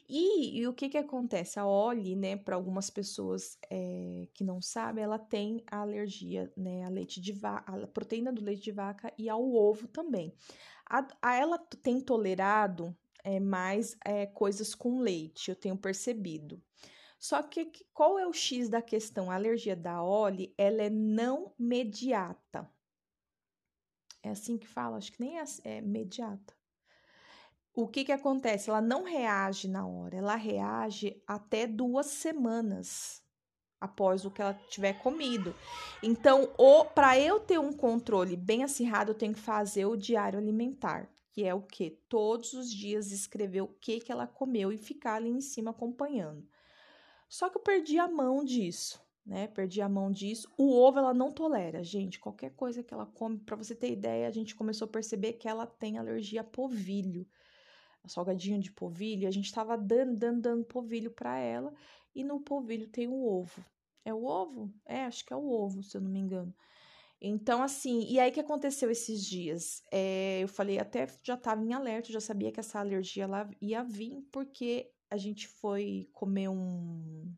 E, 0.08 0.60
e 0.60 0.68
o 0.68 0.74
que 0.74 0.90
que 0.90 0.98
acontece? 0.98 1.60
A 1.60 1.66
Oli, 1.66 2.16
né, 2.16 2.38
para 2.38 2.56
algumas 2.56 2.90
pessoas 2.90 3.58
é, 3.70 4.28
que 4.34 4.44
não 4.44 4.62
sabem, 4.62 5.04
ela 5.04 5.20
tem 5.20 5.64
a 5.70 5.80
alergia, 5.80 6.52
né, 6.56 6.86
a 6.86 6.90
leite 6.90 7.20
de 7.20 7.34
vaca, 7.34 7.84
a 7.84 7.88
proteína 7.88 8.32
do 8.32 8.44
leite 8.44 8.64
de 8.64 8.72
vaca 8.72 9.14
e 9.18 9.28
ao 9.28 9.44
ovo 9.44 9.88
também. 9.88 10.34
A, 10.90 11.06
a 11.22 11.36
ela 11.36 11.58
tem 11.58 12.00
tolerado 12.00 12.96
é, 13.24 13.40
mais 13.40 13.98
é, 14.06 14.26
coisas 14.26 14.74
com 14.74 15.00
leite, 15.00 15.50
eu 15.50 15.56
tenho 15.56 15.78
percebido. 15.78 16.62
Só 17.20 17.42
que 17.42 17.72
qual 17.94 18.18
é 18.20 18.28
o 18.28 18.32
X 18.32 18.70
da 18.70 18.82
questão? 18.82 19.30
A 19.30 19.36
alergia 19.36 19.76
da 19.76 20.04
Oli, 20.04 20.54
ela 20.58 20.84
é 20.84 20.90
não 20.90 21.52
mediata. 21.58 22.70
É 24.28 24.32
assim 24.32 24.58
que 24.58 24.68
fala, 24.68 24.98
acho 24.98 25.12
que 25.14 25.22
nem 25.22 25.40
é, 25.40 25.44
é 25.64 25.78
imediata. 25.78 26.54
O 27.74 27.88
que 27.88 28.04
que 28.04 28.12
acontece? 28.12 28.70
Ela 28.70 28.82
não 28.82 29.04
reage 29.04 29.70
na 29.70 29.88
hora, 29.88 30.18
ela 30.18 30.36
reage 30.36 31.22
até 31.26 31.66
duas 31.66 32.08
semanas 32.08 33.24
após 33.80 34.26
o 34.26 34.32
que 34.32 34.42
ela 34.42 34.54
tiver 34.70 35.02
comido. 35.02 35.56
Então, 36.04 36.50
para 36.94 37.18
eu 37.18 37.40
ter 37.40 37.60
um 37.60 37.72
controle 37.72 38.36
bem 38.36 38.64
acirrado, 38.64 39.12
eu 39.12 39.16
tenho 39.16 39.34
que 39.34 39.40
fazer 39.40 39.86
o 39.86 39.96
diário 39.96 40.40
alimentar, 40.40 41.08
que 41.32 41.46
é 41.46 41.54
o 41.54 41.62
que 41.62 41.92
todos 42.10 42.52
os 42.54 42.70
dias 42.70 43.12
escrever 43.12 43.62
o 43.62 43.68
que 43.68 44.02
que 44.02 44.12
ela 44.12 44.28
comeu 44.28 44.74
e 44.74 44.78
ficar 44.78 45.16
ali 45.16 45.30
em 45.30 45.40
cima 45.40 45.72
acompanhando. 45.72 46.46
Só 47.30 47.50
que 47.50 47.58
eu 47.58 47.62
perdi 47.62 47.98
a 47.98 48.10
mão 48.10 48.44
disso 48.44 49.00
né? 49.28 49.48
Perdi 49.48 49.82
a 49.82 49.90
mão 49.90 50.10
disso. 50.10 50.50
O 50.58 50.74
ovo 50.74 50.98
ela 50.98 51.14
não 51.14 51.32
tolera, 51.32 51.84
gente. 51.84 52.20
Qualquer 52.20 52.52
coisa 52.52 52.82
que 52.82 52.94
ela 52.94 53.06
come, 53.06 53.38
para 53.38 53.58
você 53.58 53.76
ter 53.76 53.92
ideia, 53.92 54.28
a 54.28 54.32
gente 54.32 54.56
começou 54.56 54.86
a 54.86 54.92
perceber 54.92 55.34
que 55.34 55.48
ela 55.48 55.68
tem 55.68 55.98
alergia 55.98 56.42
a 56.42 56.46
povilho. 56.46 57.28
Salgadinho 58.08 58.60
de 58.60 58.72
povilho, 58.72 59.28
a 59.28 59.32
gente 59.32 59.52
tava 59.52 59.78
dando, 59.78 60.16
dando, 60.16 60.42
dando 60.42 60.64
povilho 60.64 61.12
para 61.12 61.38
ela 61.40 61.74
e 62.16 62.24
no 62.24 62.40
povilho 62.40 62.88
tem 62.88 63.08
o 63.08 63.22
ovo. 63.22 63.62
É 64.06 64.14
o 64.14 64.24
ovo? 64.24 64.74
É, 64.86 65.04
acho 65.04 65.26
que 65.26 65.34
é 65.34 65.36
o 65.36 65.50
ovo, 65.50 65.84
se 65.84 65.98
eu 65.98 66.02
não 66.02 66.10
me 66.10 66.20
engano. 66.20 66.56
Então, 67.20 67.62
assim, 67.62 68.06
e 68.10 68.20
aí 68.20 68.32
que 68.32 68.40
aconteceu 68.40 68.90
esses 68.90 69.26
dias? 69.26 69.84
É, 69.92 70.40
eu 70.42 70.48
falei, 70.48 70.80
até 70.80 71.06
já 71.22 71.34
estava 71.34 71.62
em 71.62 71.74
alerta, 71.74 72.14
já 72.14 72.22
sabia 72.22 72.52
que 72.52 72.60
essa 72.60 72.80
alergia 72.80 73.28
lá 73.28 73.50
ia 73.60 73.84
vir, 73.84 74.26
porque 74.32 74.90
a 75.10 75.18
gente 75.18 75.48
foi 75.48 76.08
comer 76.14 76.48
um, 76.48 77.30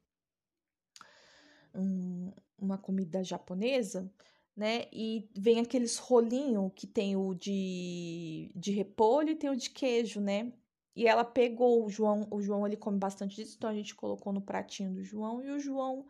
um, 1.73 2.31
uma 2.57 2.77
comida 2.77 3.23
japonesa, 3.23 4.11
né? 4.55 4.85
E 4.91 5.29
vem 5.37 5.59
aqueles 5.59 5.97
rolinhos 5.97 6.71
que 6.75 6.87
tem 6.87 7.15
o 7.15 7.33
de, 7.33 8.51
de 8.55 8.71
repolho 8.71 9.31
e 9.31 9.35
tem 9.35 9.49
o 9.49 9.55
de 9.55 9.69
queijo, 9.69 10.19
né? 10.19 10.51
E 10.95 11.07
ela 11.07 11.23
pegou 11.23 11.85
o 11.85 11.89
João, 11.89 12.27
o 12.29 12.41
João 12.41 12.67
ele 12.67 12.75
come 12.75 12.97
bastante 12.97 13.37
disso, 13.37 13.55
então 13.57 13.69
a 13.69 13.73
gente 13.73 13.95
colocou 13.95 14.33
no 14.33 14.41
pratinho 14.41 14.91
do 14.91 15.03
João 15.03 15.41
e 15.41 15.49
o 15.49 15.59
João 15.59 16.05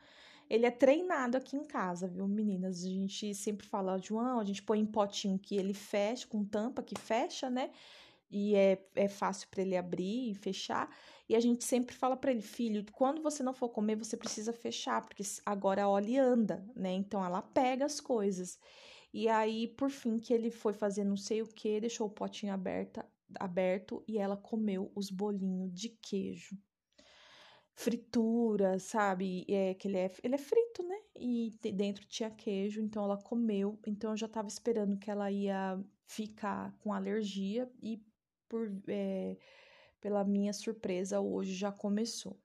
ele 0.50 0.66
é 0.66 0.72
treinado 0.72 1.38
aqui 1.38 1.56
em 1.56 1.64
casa, 1.64 2.08
viu, 2.08 2.28
meninas? 2.28 2.84
A 2.84 2.90
gente 2.90 3.36
sempre 3.36 3.68
fala, 3.68 4.00
João, 4.00 4.40
a 4.40 4.44
gente 4.44 4.64
põe 4.64 4.80
em 4.80 4.86
potinho 4.86 5.38
que 5.38 5.56
ele 5.56 5.76
fecha, 5.76 6.28
com 6.28 6.44
tampa 6.44 6.82
que 6.82 6.98
fecha, 6.98 7.50
né? 7.52 7.70
E 8.30 8.56
é, 8.56 8.86
é 8.96 9.08
fácil 9.08 9.48
para 9.50 9.62
ele 9.62 9.76
abrir 9.76 10.32
e 10.32 10.36
fechar. 10.36 10.90
E 11.28 11.36
a 11.36 11.40
gente 11.40 11.64
sempre 11.64 11.96
fala 11.96 12.16
para 12.16 12.32
ele, 12.32 12.42
filho, 12.42 12.86
quando 12.92 13.22
você 13.22 13.42
não 13.42 13.54
for 13.54 13.70
comer, 13.70 13.96
você 13.96 14.16
precisa 14.16 14.54
fechar, 14.54 15.02
porque 15.02 15.24
agora 15.46 15.84
a 15.84 15.90
Oli 15.90 16.18
anda, 16.18 16.66
né? 16.76 16.92
Então 16.94 17.24
ela 17.24 17.42
pega 17.42 17.86
as 17.86 18.00
coisas. 18.00 18.60
E 19.14 19.28
aí, 19.28 19.68
por 19.68 19.90
fim, 19.90 20.20
que 20.20 20.34
ele 20.34 20.52
foi 20.52 20.74
fazer 20.74 21.04
não 21.04 21.18
sei 21.18 21.42
o 21.42 21.48
que, 21.48 21.80
deixou 21.80 22.08
o 22.08 22.12
potinho 22.12 22.54
aberta, 22.54 23.06
aberto 23.40 24.04
e 24.08 24.18
ela 24.18 24.38
comeu 24.38 24.92
os 24.96 25.10
bolinhos 25.10 25.72
de 25.74 25.90
queijo. 25.90 26.58
Fritura, 27.74 28.78
sabe? 28.78 29.46
É, 29.48 29.74
que 29.74 29.88
ele 29.88 29.98
é, 29.98 30.12
ele 30.24 30.36
é 30.36 30.38
frito, 30.38 30.84
né? 30.84 30.98
E 31.16 31.58
dentro 31.74 32.06
tinha 32.06 32.30
queijo, 32.30 32.82
então 32.82 33.04
ela 33.04 33.18
comeu. 33.18 33.80
Então 33.88 34.12
eu 34.12 34.18
já 34.18 34.28
tava 34.28 34.48
esperando 34.48 34.98
que 34.98 35.10
ela 35.10 35.32
ia 35.32 35.82
ficar 36.06 36.76
com 36.80 36.92
alergia 36.92 37.72
e 37.82 38.04
por 38.50 38.70
é, 38.88 39.38
pela 40.02 40.24
minha 40.24 40.54
surpresa 40.54 41.20
hoje 41.22 41.54
já 41.54 41.72
começou. 41.72 42.38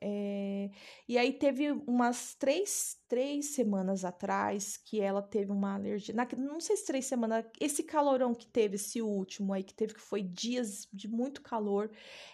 É, 0.00 0.70
e 1.08 1.18
aí 1.18 1.32
teve 1.32 1.72
umas 1.72 2.34
três, 2.34 2.96
três 3.08 3.46
semanas 3.46 4.04
atrás 4.04 4.76
que 4.76 5.00
ela 5.00 5.20
teve 5.20 5.50
uma 5.50 5.74
alergia. 5.74 6.14
Na, 6.14 6.26
não 6.36 6.60
sei 6.60 6.76
se 6.76 6.86
três 6.86 7.06
semanas, 7.06 7.44
esse 7.60 7.82
calorão 7.82 8.32
que 8.34 8.46
teve, 8.46 8.76
esse 8.76 9.02
último 9.02 9.52
aí, 9.52 9.64
que 9.64 9.74
teve, 9.74 9.94
que 9.94 10.00
foi 10.00 10.22
dias 10.22 10.88
de 10.92 11.08
muito 11.08 11.42
calor, 11.42 11.90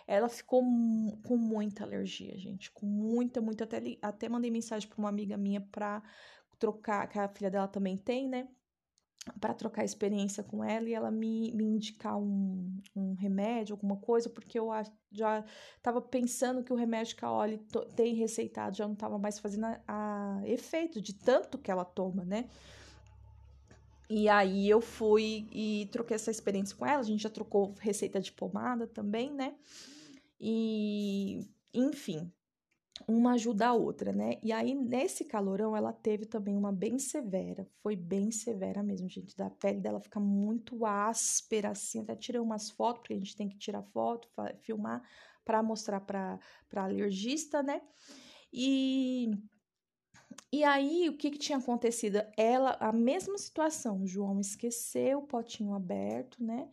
ela 0.06 0.28
ficou 0.28 0.62
com 1.26 1.36
muita 1.36 1.84
alergia, 1.84 2.36
gente. 2.36 2.70
Com 2.70 2.86
muita, 2.86 3.40
muita. 3.40 3.64
Até, 3.64 3.80
até 4.02 4.28
mandei 4.28 4.50
mensagem 4.50 4.88
para 4.88 4.98
uma 4.98 5.08
amiga 5.08 5.36
minha 5.36 5.60
para 5.60 6.02
trocar, 6.58 7.08
que 7.08 7.18
a 7.18 7.28
filha 7.28 7.50
dela 7.50 7.68
também 7.68 7.96
tem, 7.96 8.28
né? 8.28 8.48
Para 9.40 9.54
trocar 9.54 9.84
experiência 9.84 10.42
com 10.42 10.62
ela 10.62 10.88
e 10.88 10.94
ela 10.94 11.10
me, 11.10 11.50
me 11.52 11.64
indicar 11.64 12.18
um, 12.18 12.78
um 12.94 13.14
remédio, 13.14 13.74
alguma 13.74 13.96
coisa, 13.96 14.28
porque 14.28 14.58
eu 14.58 14.68
já 15.10 15.42
estava 15.76 16.00
pensando 16.00 16.62
que 16.62 16.72
o 16.72 16.76
remédio 16.76 17.16
que 17.16 17.24
a 17.24 17.32
Oli 17.32 17.58
tem 17.96 18.14
receitado 18.14 18.76
já 18.76 18.86
não 18.86 18.92
estava 18.92 19.18
mais 19.18 19.38
fazendo 19.38 19.64
a, 19.64 19.80
a, 19.88 20.40
efeito 20.44 21.00
de 21.00 21.14
tanto 21.14 21.56
que 21.56 21.70
ela 21.70 21.84
toma, 21.84 22.24
né? 22.24 22.48
E 24.10 24.28
aí 24.28 24.68
eu 24.68 24.82
fui 24.82 25.48
e 25.50 25.88
troquei 25.90 26.16
essa 26.16 26.30
experiência 26.30 26.76
com 26.76 26.84
ela, 26.84 27.00
a 27.00 27.04
gente 27.04 27.22
já 27.22 27.30
trocou 27.30 27.74
receita 27.80 28.20
de 28.20 28.30
pomada 28.30 28.86
também, 28.86 29.32
né? 29.32 29.54
E 30.38 31.48
enfim, 31.72 32.30
uma 33.08 33.32
ajuda 33.32 33.68
a 33.68 33.72
outra, 33.72 34.12
né? 34.12 34.38
E 34.42 34.52
aí, 34.52 34.74
nesse 34.74 35.24
calorão, 35.24 35.76
ela 35.76 35.92
teve 35.92 36.24
também 36.24 36.56
uma 36.56 36.72
bem 36.72 36.98
severa. 36.98 37.68
Foi 37.82 37.96
bem 37.96 38.30
severa 38.30 38.82
mesmo, 38.82 39.08
gente. 39.08 39.36
Da 39.36 39.50
pele 39.50 39.80
dela 39.80 40.00
fica 40.00 40.20
muito 40.20 40.86
áspera, 40.86 41.70
assim. 41.70 42.00
Até 42.00 42.14
tirei 42.14 42.40
umas 42.40 42.70
fotos, 42.70 43.00
porque 43.00 43.14
a 43.14 43.18
gente 43.18 43.36
tem 43.36 43.48
que 43.48 43.58
tirar 43.58 43.82
foto, 43.82 44.28
filmar, 44.62 45.02
para 45.44 45.62
mostrar 45.62 46.00
para 46.00 46.38
alergista, 46.74 47.62
né? 47.62 47.82
E. 48.52 49.30
E 50.52 50.64
aí, 50.64 51.08
o 51.08 51.16
que, 51.16 51.30
que 51.30 51.38
tinha 51.38 51.58
acontecido? 51.58 52.18
Ela, 52.36 52.76
a 52.80 52.92
mesma 52.92 53.36
situação, 53.38 54.02
o 54.02 54.06
João 54.06 54.40
esqueceu 54.40 55.18
o 55.18 55.26
potinho 55.26 55.74
aberto, 55.74 56.42
né? 56.42 56.68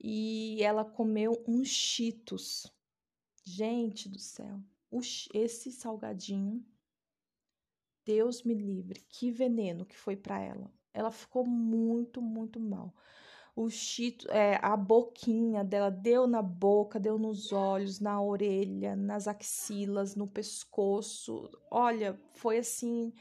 E 0.00 0.62
ela 0.62 0.84
comeu 0.84 1.42
uns 1.46 1.68
cheetos. 1.68 2.70
Gente 3.44 4.08
do 4.08 4.18
céu 4.18 4.60
esse 5.32 5.72
salgadinho, 5.72 6.64
Deus 8.04 8.42
me 8.42 8.54
livre, 8.54 9.00
que 9.08 9.30
veneno 9.30 9.86
que 9.86 9.96
foi 9.96 10.16
para 10.16 10.40
ela. 10.40 10.70
Ela 10.92 11.10
ficou 11.10 11.44
muito, 11.46 12.20
muito 12.20 12.60
mal. 12.60 12.94
O 13.56 13.70
chito, 13.70 14.28
é, 14.30 14.58
a 14.60 14.76
boquinha 14.76 15.62
dela 15.64 15.90
deu 15.90 16.26
na 16.26 16.42
boca, 16.42 16.98
deu 16.98 17.18
nos 17.18 17.52
olhos, 17.52 18.00
na 18.00 18.20
orelha, 18.20 18.96
nas 18.96 19.28
axilas, 19.28 20.16
no 20.16 20.26
pescoço. 20.26 21.48
Olha, 21.70 22.20
foi 22.32 22.58
assim. 22.58 23.12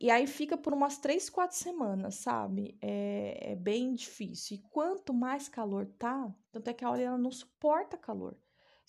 E 0.00 0.10
aí 0.10 0.26
fica 0.26 0.56
por 0.56 0.72
umas 0.72 0.98
três, 0.98 1.28
quatro 1.28 1.56
semanas, 1.56 2.14
sabe? 2.16 2.78
É, 2.80 3.52
é 3.52 3.54
bem 3.54 3.92
difícil. 3.94 4.56
E 4.56 4.62
quanto 4.70 5.12
mais 5.12 5.48
calor 5.48 5.86
tá, 5.98 6.34
tanto 6.50 6.68
é 6.68 6.74
que 6.74 6.84
a 6.84 6.98
ela 6.98 7.18
não 7.18 7.30
suporta 7.30 7.98
calor. 7.98 8.34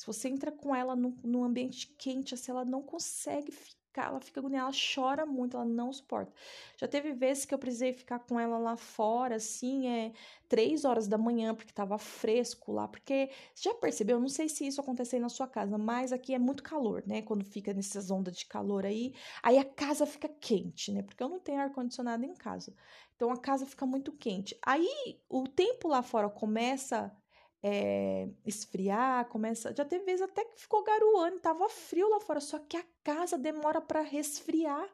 Se 0.02 0.08
você 0.08 0.30
entra 0.30 0.52
com 0.52 0.76
ela 0.76 0.96
num, 0.96 1.16
num 1.24 1.44
ambiente 1.44 1.86
quente, 1.96 2.34
assim, 2.34 2.50
ela 2.50 2.66
não 2.66 2.82
consegue 2.82 3.52
ficar, 3.52 4.08
ela 4.08 4.20
fica 4.20 4.40
agoniada, 4.40 4.66
ela 4.66 4.76
chora 4.96 5.28
muito, 5.28 5.56
ela 5.56 5.64
não 5.64 5.94
suporta. 5.94 6.34
Já 6.76 6.88
teve 6.88 7.14
vezes 7.14 7.46
que 7.46 7.54
eu 7.54 7.60
precisei 7.60 7.94
ficar 7.94 8.18
com 8.18 8.40
ela 8.40 8.58
lá 8.58 8.76
fora, 8.76 9.36
assim, 9.36 9.88
é 9.88 10.12
três 10.50 10.86
horas 10.86 11.08
da 11.08 11.20
manhã, 11.20 11.54
porque 11.54 11.72
tava 11.72 12.00
fresco 12.00 12.72
lá, 12.72 12.88
porque 12.88 13.30
já 13.54 13.76
percebeu? 13.76 14.20
Não 14.20 14.28
sei 14.28 14.50
se 14.50 14.66
isso 14.66 14.82
aconteceu 14.82 15.18
aí 15.18 15.22
na 15.22 15.30
sua 15.30 15.48
casa, 15.48 15.78
mas 15.78 16.12
aqui 16.12 16.34
é 16.34 16.40
muito 16.40 16.64
calor, 16.64 17.04
né? 17.06 17.22
Quando 17.22 17.46
fica 17.46 17.72
nessas 17.72 18.10
ondas 18.10 18.36
de 18.36 18.48
calor 18.48 18.88
aí, 18.88 19.14
aí 19.44 19.60
a 19.60 19.66
casa 19.66 20.08
fica 20.08 20.28
quente, 20.28 20.92
né? 20.92 21.04
Porque 21.04 21.22
eu 21.22 21.30
não 21.30 21.40
tenho 21.40 21.62
ar-condicionado 21.62 22.26
em 22.26 22.34
casa. 22.34 22.74
Então 23.16 23.30
a 23.30 23.38
casa 23.38 23.68
fica 23.68 23.86
muito 23.86 24.12
quente. 24.14 24.58
Aí 24.66 25.22
o 25.30 25.44
tempo 25.44 25.88
lá 25.88 26.02
fora 26.02 26.28
começa 26.28 27.16
é, 27.64 28.28
esfriar, 28.46 29.26
começa. 29.28 29.74
Já 29.76 29.86
teve 29.86 30.06
vezes 30.06 30.22
até 30.22 30.44
que 30.46 30.60
ficou 30.60 30.84
garoando, 30.84 31.40
tava 31.40 31.70
frio 31.70 32.10
lá 32.10 32.20
fora, 32.20 32.40
só 32.40 32.60
que 32.60 32.78
a 32.78 32.84
casa 33.04 33.38
demora 33.38 33.82
para 33.82 34.02
resfriar. 34.02 34.88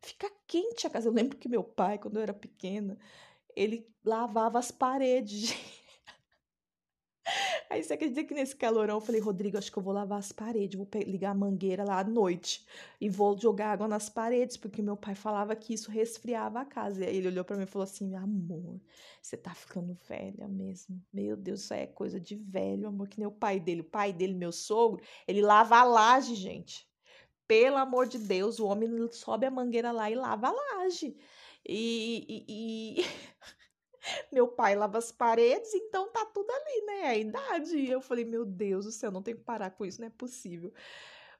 Fica 0.00 0.30
quente 0.46 0.86
a 0.86 0.90
casa. 0.90 1.08
Eu 1.08 1.12
lembro 1.12 1.38
que 1.38 1.48
meu 1.48 1.64
pai, 1.64 1.98
quando 1.98 2.16
eu 2.16 2.22
era 2.22 2.34
pequena, 2.34 2.98
ele 3.56 3.88
lavava 4.04 4.58
as 4.58 4.70
paredes. 4.70 5.54
Aí 7.70 7.82
você 7.82 7.94
acredita 7.94 8.24
que 8.24 8.34
nesse 8.34 8.54
calorão 8.54 8.96
eu 8.96 9.00
falei, 9.00 9.20
Rodrigo, 9.20 9.58
acho 9.58 9.72
que 9.72 9.78
eu 9.78 9.82
vou 9.82 9.92
lavar 9.92 10.18
as 10.18 10.32
paredes, 10.32 10.78
vou 10.78 10.88
ligar 11.06 11.30
a 11.30 11.34
mangueira 11.34 11.84
lá 11.84 11.98
à 12.00 12.04
noite 12.04 12.64
e 13.00 13.08
vou 13.08 13.38
jogar 13.38 13.72
água 13.72 13.88
nas 13.88 14.08
paredes, 14.08 14.56
porque 14.56 14.82
meu 14.82 14.96
pai 14.96 15.14
falava 15.14 15.56
que 15.56 15.74
isso 15.74 15.90
resfriava 15.90 16.60
a 16.60 16.64
casa. 16.64 17.02
E 17.02 17.08
aí 17.08 17.16
ele 17.16 17.28
olhou 17.28 17.44
para 17.44 17.56
mim 17.56 17.64
e 17.64 17.66
falou 17.66 17.84
assim: 17.84 18.14
amor, 18.14 18.80
você 19.20 19.36
tá 19.36 19.54
ficando 19.54 19.98
velha 20.08 20.46
mesmo. 20.46 21.02
Meu 21.12 21.36
Deus, 21.36 21.60
isso 21.62 21.74
é 21.74 21.86
coisa 21.86 22.20
de 22.20 22.36
velho, 22.36 22.88
amor, 22.88 23.08
que 23.08 23.18
nem 23.18 23.26
o 23.26 23.32
pai 23.32 23.58
dele. 23.58 23.80
O 23.80 23.84
pai 23.84 24.12
dele, 24.12 24.34
meu 24.34 24.52
sogro, 24.52 25.02
ele 25.26 25.40
lava 25.40 25.76
a 25.76 25.84
laje, 25.84 26.34
gente. 26.34 26.86
Pelo 27.46 27.76
amor 27.76 28.06
de 28.06 28.18
Deus, 28.18 28.58
o 28.58 28.66
homem 28.66 28.88
sobe 29.12 29.46
a 29.46 29.50
mangueira 29.50 29.92
lá 29.92 30.10
e 30.10 30.14
lava 30.14 30.48
a 30.48 30.52
laje. 30.52 31.16
E, 31.66 32.44
e, 32.48 33.00
e... 33.00 33.04
Meu 34.32 34.48
pai 34.48 34.74
lava 34.74 34.98
as 34.98 35.10
paredes, 35.10 35.72
então 35.74 36.10
tá 36.10 36.24
tudo 36.26 36.50
ali, 36.50 36.86
né? 36.86 37.00
É 37.00 37.08
a 37.08 37.16
idade. 37.16 37.76
E 37.76 37.90
eu 37.90 38.00
falei, 38.00 38.24
meu 38.24 38.44
Deus 38.44 38.84
do 38.84 38.92
céu, 38.92 39.10
não 39.10 39.22
tem 39.22 39.34
que 39.34 39.42
parar 39.42 39.70
com 39.70 39.84
isso, 39.84 40.00
não 40.00 40.08
é 40.08 40.10
possível. 40.10 40.72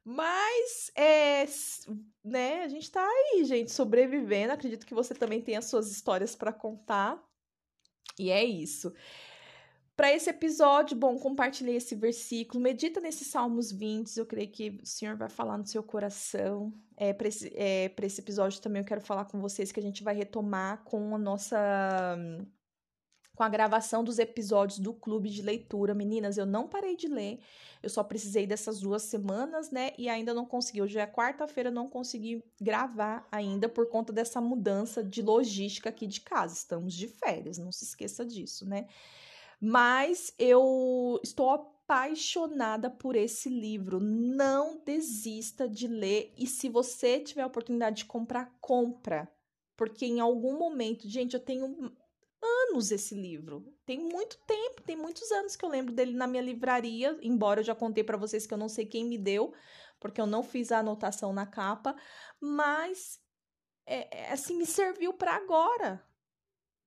Mas, 0.04 0.90
é, 0.94 1.46
né, 2.22 2.62
a 2.62 2.68
gente 2.68 2.90
tá 2.90 3.02
aí, 3.02 3.44
gente, 3.44 3.72
sobrevivendo. 3.72 4.52
Acredito 4.52 4.84
que 4.84 4.94
você 4.94 5.14
também 5.14 5.40
tem 5.40 5.56
as 5.56 5.64
suas 5.64 5.90
histórias 5.90 6.36
para 6.36 6.52
contar. 6.52 7.22
E 8.18 8.30
é 8.30 8.44
isso. 8.44 8.92
Para 9.96 10.12
esse 10.12 10.28
episódio, 10.28 10.96
bom, 10.96 11.16
compartilhei 11.16 11.76
esse 11.76 11.94
versículo, 11.94 12.60
medita 12.60 13.00
nesses 13.00 13.28
Salmos 13.28 13.70
20, 13.70 14.16
eu 14.16 14.26
creio 14.26 14.50
que 14.50 14.80
o 14.82 14.86
Senhor 14.86 15.16
vai 15.16 15.28
falar 15.28 15.56
no 15.56 15.64
seu 15.64 15.84
coração. 15.84 16.72
É, 16.96 17.12
Para 17.12 17.28
esse, 17.28 17.52
é, 17.54 17.94
esse 18.02 18.20
episódio 18.20 18.60
também 18.60 18.82
eu 18.82 18.86
quero 18.86 19.00
falar 19.00 19.26
com 19.26 19.40
vocês 19.40 19.70
que 19.70 19.78
a 19.78 19.82
gente 19.82 20.02
vai 20.02 20.14
retomar 20.14 20.82
com 20.82 21.14
a 21.14 21.18
nossa. 21.18 21.56
com 23.36 23.42
a 23.44 23.48
gravação 23.48 24.02
dos 24.02 24.18
episódios 24.18 24.80
do 24.80 24.92
clube 24.92 25.30
de 25.30 25.42
leitura. 25.42 25.94
Meninas, 25.94 26.38
eu 26.38 26.46
não 26.46 26.66
parei 26.68 26.96
de 26.96 27.06
ler, 27.06 27.38
eu 27.80 27.88
só 27.88 28.02
precisei 28.02 28.48
dessas 28.48 28.80
duas 28.80 29.02
semanas, 29.04 29.70
né? 29.70 29.92
E 29.96 30.08
ainda 30.08 30.34
não 30.34 30.44
consegui. 30.44 30.82
Hoje 30.82 30.98
é 30.98 31.06
quarta-feira, 31.06 31.70
não 31.70 31.88
consegui 31.88 32.42
gravar 32.60 33.28
ainda 33.30 33.68
por 33.68 33.88
conta 33.88 34.12
dessa 34.12 34.40
mudança 34.40 35.04
de 35.04 35.22
logística 35.22 35.88
aqui 35.88 36.08
de 36.08 36.20
casa. 36.20 36.54
Estamos 36.54 36.94
de 36.94 37.06
férias, 37.06 37.58
não 37.58 37.70
se 37.70 37.84
esqueça 37.84 38.24
disso, 38.26 38.68
né? 38.68 38.88
Mas 39.66 40.30
eu 40.38 41.18
estou 41.22 41.48
apaixonada 41.48 42.90
por 42.90 43.16
esse 43.16 43.48
livro. 43.48 43.98
Não 43.98 44.84
desista 44.84 45.66
de 45.66 45.88
ler 45.88 46.34
e 46.36 46.46
se 46.46 46.68
você 46.68 47.18
tiver 47.18 47.40
a 47.40 47.46
oportunidade 47.46 47.96
de 47.96 48.04
comprar, 48.04 48.54
compra. 48.60 49.26
Porque 49.74 50.04
em 50.04 50.20
algum 50.20 50.58
momento, 50.58 51.08
gente, 51.08 51.32
eu 51.32 51.40
tenho 51.40 51.90
anos 52.42 52.90
esse 52.90 53.14
livro. 53.14 53.74
Tem 53.86 53.98
muito 53.98 54.36
tempo, 54.46 54.82
tem 54.82 54.96
muitos 54.96 55.32
anos 55.32 55.56
que 55.56 55.64
eu 55.64 55.70
lembro 55.70 55.94
dele 55.94 56.12
na 56.12 56.26
minha 56.26 56.42
livraria, 56.42 57.18
embora 57.22 57.60
eu 57.60 57.64
já 57.64 57.74
contei 57.74 58.04
para 58.04 58.18
vocês 58.18 58.46
que 58.46 58.52
eu 58.52 58.58
não 58.58 58.68
sei 58.68 58.84
quem 58.84 59.06
me 59.06 59.16
deu, 59.16 59.54
porque 59.98 60.20
eu 60.20 60.26
não 60.26 60.42
fiz 60.42 60.72
a 60.72 60.80
anotação 60.80 61.32
na 61.32 61.46
capa, 61.46 61.96
mas 62.38 63.18
é, 63.86 64.24
é 64.24 64.32
assim 64.32 64.58
me 64.58 64.66
serviu 64.66 65.14
para 65.14 65.34
agora 65.34 66.04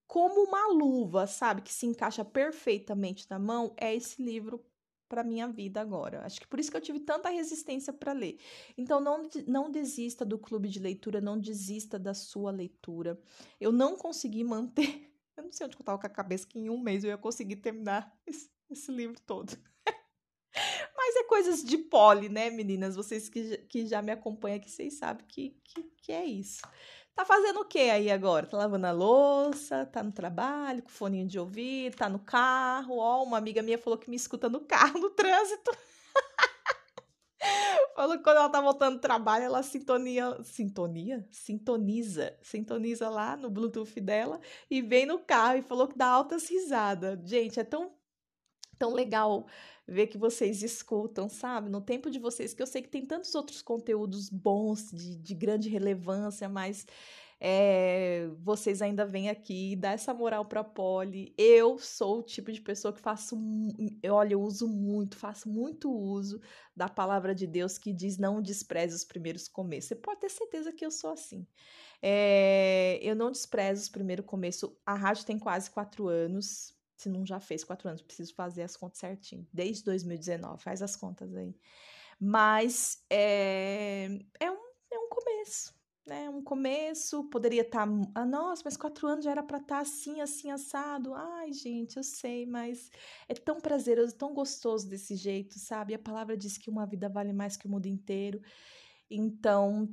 como 0.07 0.43
uma 0.43 0.67
luva, 0.67 1.27
sabe, 1.27 1.61
que 1.61 1.73
se 1.73 1.85
encaixa 1.85 2.23
perfeitamente 2.23 3.29
na 3.29 3.37
mão, 3.37 3.73
é 3.77 3.93
esse 3.93 4.21
livro 4.23 4.63
para 5.07 5.23
minha 5.23 5.47
vida 5.47 5.81
agora. 5.81 6.25
Acho 6.25 6.39
que 6.39 6.47
por 6.47 6.59
isso 6.59 6.69
que 6.71 6.77
eu 6.77 6.81
tive 6.81 6.99
tanta 6.99 7.29
resistência 7.29 7.93
para 7.93 8.13
ler. 8.13 8.39
Então 8.77 8.99
não 8.99 9.23
não 9.47 9.71
desista 9.71 10.25
do 10.25 10.37
clube 10.37 10.67
de 10.69 10.79
leitura, 10.79 11.21
não 11.21 11.39
desista 11.39 11.97
da 11.97 12.13
sua 12.13 12.51
leitura. 12.51 13.19
Eu 13.59 13.71
não 13.71 13.95
consegui 13.97 14.43
manter, 14.43 15.11
eu 15.35 15.43
não 15.43 15.51
sei 15.51 15.67
onde 15.67 15.77
eu 15.77 15.83
tava 15.83 15.99
com 15.99 16.07
a 16.07 16.09
cabeça 16.09 16.47
que 16.47 16.59
em 16.59 16.69
um 16.69 16.79
mês 16.79 17.03
eu 17.03 17.09
ia 17.09 17.17
conseguir 17.17 17.57
terminar 17.57 18.17
esse, 18.25 18.49
esse 18.69 18.91
livro 18.91 19.19
todo. 19.21 19.57
Mas 21.07 21.15
é 21.15 21.23
coisas 21.23 21.63
de 21.63 21.77
pole, 21.77 22.27
né, 22.27 22.49
meninas? 22.49 22.97
Vocês 22.97 23.29
que, 23.29 23.59
que 23.59 23.85
já 23.85 24.01
me 24.01 24.11
acompanham 24.11 24.57
aqui, 24.57 24.69
vocês 24.69 24.95
sabem 24.95 25.25
que, 25.25 25.55
que, 25.63 25.83
que 26.01 26.11
é 26.11 26.25
isso. 26.25 26.61
Tá 27.15 27.23
fazendo 27.23 27.61
o 27.61 27.65
que 27.65 27.79
aí 27.79 28.11
agora? 28.11 28.45
Tá 28.45 28.57
lavando 28.57 28.87
a 28.87 28.91
louça, 28.91 29.85
tá 29.85 30.03
no 30.03 30.11
trabalho, 30.11 30.83
com 30.83 30.89
foninho 30.89 31.25
de 31.25 31.39
ouvido, 31.39 31.95
tá 31.95 32.09
no 32.09 32.19
carro. 32.19 32.97
Ó, 32.97 33.23
uma 33.23 33.37
amiga 33.37 33.61
minha 33.61 33.77
falou 33.77 33.97
que 33.97 34.09
me 34.09 34.17
escuta 34.17 34.49
no 34.49 34.59
carro, 34.59 34.99
no 34.99 35.09
trânsito. 35.11 35.71
falou 37.95 38.17
que 38.17 38.23
quando 38.23 38.37
ela 38.37 38.49
tá 38.49 38.59
voltando 38.59 38.97
do 38.97 39.01
trabalho, 39.01 39.45
ela 39.45 39.63
sintonia, 39.63 40.37
sintonia, 40.43 41.25
sintoniza, 41.31 42.37
sintoniza 42.41 43.07
lá 43.07 43.37
no 43.37 43.49
Bluetooth 43.49 44.01
dela 44.01 44.41
e 44.69 44.81
vem 44.81 45.05
no 45.05 45.19
carro 45.19 45.57
e 45.57 45.61
falou 45.61 45.87
que 45.87 45.97
dá 45.97 46.07
altas 46.07 46.49
risadas. 46.49 47.17
Gente, 47.23 47.61
é 47.61 47.63
tão 47.63 47.96
tão 48.77 48.93
legal 48.93 49.47
ver 49.87 50.07
que 50.07 50.17
vocês 50.17 50.61
escutam, 50.63 51.29
sabe? 51.29 51.69
No 51.69 51.81
tempo 51.81 52.09
de 52.09 52.19
vocês, 52.19 52.53
que 52.53 52.61
eu 52.61 52.67
sei 52.67 52.81
que 52.81 52.89
tem 52.89 53.05
tantos 53.05 53.33
outros 53.35 53.61
conteúdos 53.61 54.29
bons, 54.29 54.91
de, 54.91 55.15
de 55.15 55.33
grande 55.33 55.69
relevância, 55.69 56.49
mas 56.49 56.85
é, 57.39 58.27
vocês 58.39 58.81
ainda 58.81 59.05
vêm 59.05 59.29
aqui 59.29 59.75
dar 59.75 59.91
essa 59.91 60.13
moral 60.13 60.45
para 60.45 60.61
a 60.61 60.63
Poli. 60.63 61.33
Eu 61.37 61.77
sou 61.77 62.19
o 62.19 62.23
tipo 62.23 62.51
de 62.51 62.61
pessoa 62.61 62.93
que 62.93 62.99
faço, 62.99 63.37
olha, 64.09 64.33
eu 64.33 64.41
uso 64.41 64.67
muito, 64.67 65.17
faço 65.17 65.47
muito 65.49 65.91
uso 65.91 66.41
da 66.75 66.89
palavra 66.89 67.35
de 67.35 67.45
Deus 67.45 67.77
que 67.77 67.93
diz 67.93 68.17
não 68.17 68.41
despreze 68.41 68.95
os 68.95 69.05
primeiros 69.05 69.47
começos. 69.47 69.89
Você 69.89 69.95
pode 69.95 70.19
ter 70.19 70.29
certeza 70.29 70.73
que 70.73 70.85
eu 70.85 70.91
sou 70.91 71.11
assim. 71.11 71.45
É, 72.01 72.99
eu 73.01 73.15
não 73.15 73.31
desprezo 73.31 73.83
os 73.83 73.89
primeiros 73.89 74.25
começos. 74.25 74.69
A 74.85 74.95
rádio 74.95 75.25
tem 75.25 75.37
quase 75.39 75.69
quatro 75.69 76.07
anos 76.07 76.76
se 76.97 77.09
não 77.09 77.25
já 77.25 77.39
fez 77.39 77.63
quatro 77.63 77.87
anos, 77.87 78.01
preciso 78.01 78.33
fazer 78.33 78.63
as 78.63 78.75
contas 78.75 78.97
certinho. 78.97 79.47
Desde 79.53 79.83
2019, 79.85 80.61
faz 80.61 80.81
as 80.81 80.95
contas 80.95 81.33
aí. 81.35 81.55
Mas 82.19 83.05
é, 83.07 84.09
é, 84.39 84.51
um, 84.51 84.57
é 84.91 84.97
um 84.97 85.07
começo, 85.07 85.75
né? 86.07 86.27
Um 86.29 86.41
começo, 86.41 87.23
poderia 87.25 87.61
estar. 87.61 87.87
Tá, 87.87 88.11
ah, 88.15 88.25
nossa, 88.25 88.63
mas 88.65 88.75
quatro 88.75 89.07
anos 89.07 89.23
já 89.23 89.31
era 89.31 89.43
para 89.43 89.59
estar 89.59 89.75
tá 89.75 89.81
assim, 89.81 90.19
assim, 90.21 90.49
assado. 90.49 91.13
Ai, 91.13 91.53
gente, 91.53 91.97
eu 91.97 92.03
sei, 92.03 92.47
mas 92.47 92.89
é 93.29 93.35
tão 93.35 93.61
prazeroso, 93.61 94.15
tão 94.15 94.33
gostoso 94.33 94.89
desse 94.89 95.15
jeito, 95.15 95.59
sabe? 95.59 95.93
A 95.93 95.99
palavra 95.99 96.35
diz 96.35 96.57
que 96.57 96.71
uma 96.71 96.87
vida 96.87 97.07
vale 97.07 97.31
mais 97.31 97.55
que 97.55 97.67
o 97.67 97.69
mundo 97.69 97.85
inteiro. 97.85 98.41
Então, 99.09 99.87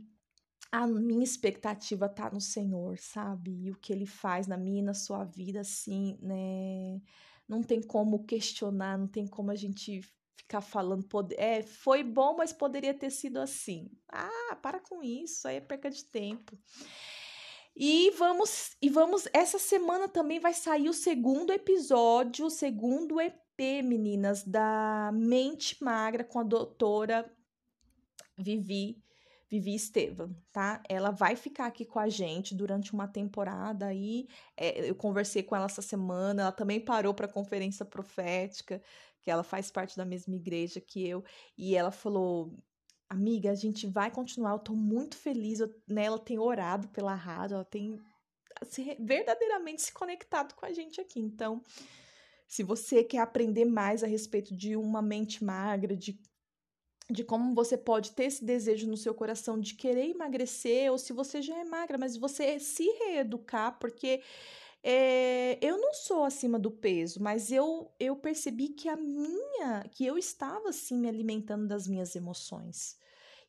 a 0.75 0.89
minha 0.89 1.23
expectativa 1.23 2.09
tá 2.09 2.29
no 2.33 2.41
Senhor, 2.41 2.99
sabe? 2.99 3.53
E 3.63 3.71
o 3.71 3.77
que 3.77 3.93
ele 3.93 4.07
faz 4.07 4.49
na 4.49 4.57
minha 4.57 4.81
e 4.81 4.85
na 4.85 4.93
sua 4.93 5.23
vida, 5.23 5.61
assim, 5.61 6.19
né? 6.21 7.01
Não 7.49 7.63
tem 7.63 7.81
como 7.81 8.25
questionar, 8.25 8.99
não 8.99 9.07
tem 9.07 9.25
como 9.25 9.53
a 9.53 9.55
gente 9.55 10.01
ficar 10.37 10.61
falando, 10.61 11.05
pode... 11.05 11.33
é, 11.39 11.63
foi 11.63 12.03
bom, 12.03 12.37
mas 12.37 12.53
poderia 12.53 12.93
ter 12.93 13.11
sido 13.11 13.39
assim. 13.39 13.89
Ah, 14.09 14.57
para 14.61 14.81
com 14.81 15.01
isso, 15.01 15.47
aí 15.47 15.59
é 15.59 15.61
perca 15.61 15.89
de 15.89 16.05
tempo. 16.07 16.59
E 17.77 18.11
vamos, 18.19 18.77
e 18.83 18.91
vamos, 18.91 19.29
essa 19.33 19.61
semana 19.61 20.09
também 20.09 20.41
vai 20.41 20.55
sair 20.55 20.89
o 20.89 20.93
segundo 20.93 21.53
episódio, 21.53 22.47
o 22.47 22.51
segundo 22.51 23.21
EP, 23.21 23.81
meninas, 23.85 24.43
da 24.43 25.13
Mente 25.15 25.77
Magra 25.85 26.25
com 26.25 26.41
a 26.41 26.45
doutora 26.45 27.33
Vivi 28.37 29.04
Vivi 29.55 29.77
Estevam, 29.77 30.35
tá? 30.51 30.83
Ela 30.89 31.13
vai 31.13 31.37
ficar 31.37 31.67
aqui 31.67 31.85
com 31.85 32.01
a 32.01 32.09
gente 32.09 32.57
durante 32.57 32.93
uma 32.93 33.07
temporada 33.07 33.87
aí. 33.87 34.27
É, 34.57 34.91
eu 34.91 34.97
conversei 34.97 35.45
com 35.45 35.55
ela 35.55 35.67
essa 35.67 35.81
semana, 35.81 36.43
ela 36.43 36.51
também 36.51 36.81
parou 36.81 37.15
para 37.15 37.27
a 37.27 37.33
conferência 37.33 37.85
profética, 37.85 38.83
que 39.21 39.31
ela 39.31 39.45
faz 39.45 39.71
parte 39.71 39.97
da 39.97 40.05
mesma 40.05 40.35
igreja 40.35 40.81
que 40.81 41.09
eu, 41.09 41.23
e 41.57 41.77
ela 41.77 41.93
falou: 41.93 42.53
Amiga, 43.09 43.53
a 43.53 43.55
gente 43.55 43.87
vai 43.87 44.11
continuar, 44.11 44.55
eu 44.55 44.59
tô 44.59 44.75
muito 44.75 45.17
feliz. 45.17 45.61
Eu, 45.61 45.73
né, 45.87 46.07
ela 46.07 46.19
tem 46.19 46.37
orado 46.37 46.89
pela 46.89 47.15
rádio, 47.15 47.55
ela 47.55 47.65
tem 47.65 48.01
assim, 48.61 48.97
verdadeiramente 48.99 49.83
se 49.83 49.93
conectado 49.93 50.55
com 50.55 50.67
a 50.67 50.73
gente 50.73 51.01
aqui. 51.01 51.21
Então, 51.21 51.63
se 52.49 52.65
você 52.65 53.05
quer 53.05 53.21
aprender 53.21 53.65
mais 53.65 54.03
a 54.03 54.09
respeito 54.09 54.53
de 54.53 54.75
uma 54.75 55.01
mente 55.01 55.45
magra, 55.45 55.97
de 55.97 56.21
de 57.11 57.23
como 57.23 57.55
você 57.55 57.77
pode 57.77 58.13
ter 58.13 58.25
esse 58.25 58.45
desejo 58.45 58.87
no 58.87 58.97
seu 58.97 59.15
coração 59.15 59.61
de 59.61 59.75
querer 59.75 60.09
emagrecer, 60.09 60.91
ou 60.91 60.99
se 60.99 61.13
você 61.13 61.43
já 61.43 61.59
é 61.59 61.65
magra, 61.65 61.99
mas 61.99 62.17
você 62.17 62.59
se 62.59 62.85
reeducar, 63.07 63.79
porque 63.79 64.23
é, 64.83 65.59
eu 65.61 65.79
não 65.79 65.95
sou 65.95 66.25
acima 66.25 66.59
do 66.59 66.71
peso, 66.71 67.23
mas 67.23 67.51
eu, 67.51 67.91
eu 67.99 68.17
percebi 68.17 68.69
que 68.69 68.89
a 68.89 68.97
minha, 68.97 69.85
que 69.91 70.05
eu 70.05 70.17
estava 70.19 70.71
assim 70.71 70.97
me 70.97 71.09
alimentando 71.09 71.67
das 71.67 71.87
minhas 71.87 72.15
emoções. 72.17 72.97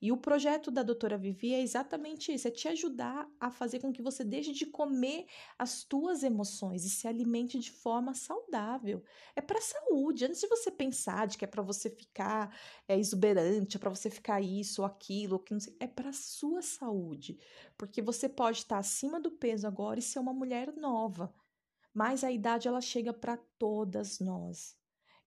E 0.01 0.11
o 0.11 0.17
projeto 0.17 0.69
da 0.69 0.83
doutora 0.83 1.17
Vivi 1.17 1.53
é 1.53 1.61
exatamente 1.61 2.33
isso: 2.33 2.47
é 2.47 2.51
te 2.51 2.67
ajudar 2.67 3.27
a 3.39 3.49
fazer 3.49 3.79
com 3.79 3.91
que 3.91 4.01
você 4.01 4.23
deixe 4.23 4.51
de 4.51 4.65
comer 4.65 5.25
as 5.57 5.83
tuas 5.83 6.23
emoções 6.23 6.83
e 6.85 6.89
se 6.89 7.07
alimente 7.07 7.59
de 7.59 7.71
forma 7.71 8.13
saudável. 8.13 9.03
É 9.35 9.41
para 9.41 9.61
saúde. 9.61 10.25
Antes 10.25 10.41
de 10.41 10.47
você 10.47 10.71
pensar 10.71 11.27
de 11.27 11.37
que 11.37 11.45
é 11.45 11.47
para 11.47 11.63
você 11.63 11.89
ficar 11.89 12.55
é, 12.87 12.97
exuberante, 12.97 13.77
é 13.77 13.79
para 13.79 13.89
você 13.89 14.09
ficar 14.09 14.41
isso 14.41 14.81
ou 14.81 14.87
aquilo, 14.87 15.39
que 15.39 15.53
não 15.53 15.59
sei, 15.59 15.75
é 15.79 15.87
para 15.87 16.11
sua 16.13 16.61
saúde. 16.61 17.39
Porque 17.77 18.01
você 18.01 18.27
pode 18.27 18.59
estar 18.59 18.77
acima 18.77 19.19
do 19.19 19.31
peso 19.31 19.67
agora 19.67 19.99
e 19.99 20.03
ser 20.03 20.19
uma 20.19 20.33
mulher 20.33 20.73
nova. 20.75 21.33
Mas 21.93 22.23
a 22.23 22.31
idade 22.31 22.67
ela 22.67 22.81
chega 22.81 23.13
para 23.13 23.37
todas 23.57 24.19
nós. 24.19 24.77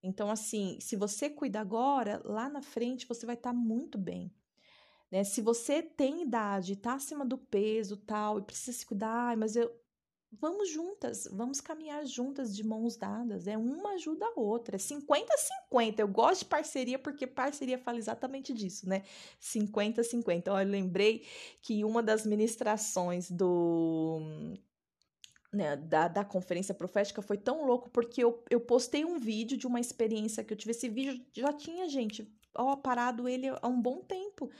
Então, 0.02 0.30
assim, 0.30 0.78
se 0.80 0.96
você 0.96 1.28
cuida 1.28 1.60
agora, 1.60 2.22
lá 2.24 2.48
na 2.48 2.62
frente 2.62 3.06
você 3.06 3.26
vai 3.26 3.34
estar 3.34 3.52
muito 3.52 3.98
bem. 3.98 4.32
Né? 5.10 5.24
Se 5.24 5.40
você 5.40 5.82
tem 5.82 6.22
idade, 6.22 6.76
tá 6.76 6.94
acima 6.94 7.24
do 7.24 7.38
peso 7.38 7.96
tal, 7.96 8.38
e 8.38 8.42
precisa 8.42 8.76
se 8.76 8.86
cuidar, 8.86 9.36
mas 9.36 9.56
eu. 9.56 9.70
Vamos 10.30 10.68
juntas, 10.68 11.26
vamos 11.32 11.58
caminhar 11.58 12.04
juntas 12.04 12.54
de 12.54 12.62
mãos 12.62 12.98
dadas. 12.98 13.46
É 13.46 13.56
uma 13.56 13.92
ajuda 13.92 14.26
a 14.26 14.38
outra. 14.38 14.76
É 14.76 14.78
50-50. 14.78 16.00
Eu 16.00 16.08
gosto 16.08 16.40
de 16.40 16.44
parceria 16.44 16.98
porque 16.98 17.26
parceria 17.26 17.78
fala 17.78 17.96
exatamente 17.96 18.52
disso, 18.52 18.86
né? 18.86 19.04
50-50. 19.40 20.48
Olha, 20.50 20.66
eu 20.66 20.70
lembrei 20.70 21.24
que 21.62 21.82
uma 21.82 22.02
das 22.02 22.26
ministrações 22.26 23.30
do 23.30 24.20
né, 25.52 25.76
da, 25.76 26.08
da 26.08 26.24
conferência 26.24 26.74
profética 26.74 27.22
foi 27.22 27.38
tão 27.38 27.64
louco 27.66 27.88
porque 27.90 28.22
eu, 28.22 28.44
eu 28.50 28.60
postei 28.60 29.04
um 29.04 29.18
vídeo 29.18 29.56
de 29.56 29.66
uma 29.66 29.80
experiência 29.80 30.44
que 30.44 30.52
eu 30.52 30.56
tive. 30.56 30.72
Esse 30.72 30.88
vídeo 30.88 31.24
já 31.34 31.52
tinha, 31.52 31.88
gente, 31.88 32.30
ó, 32.58 32.76
parado 32.76 33.28
ele 33.28 33.48
há 33.48 33.68
um 33.68 33.80
bom 33.80 33.98
tempo. 34.00 34.50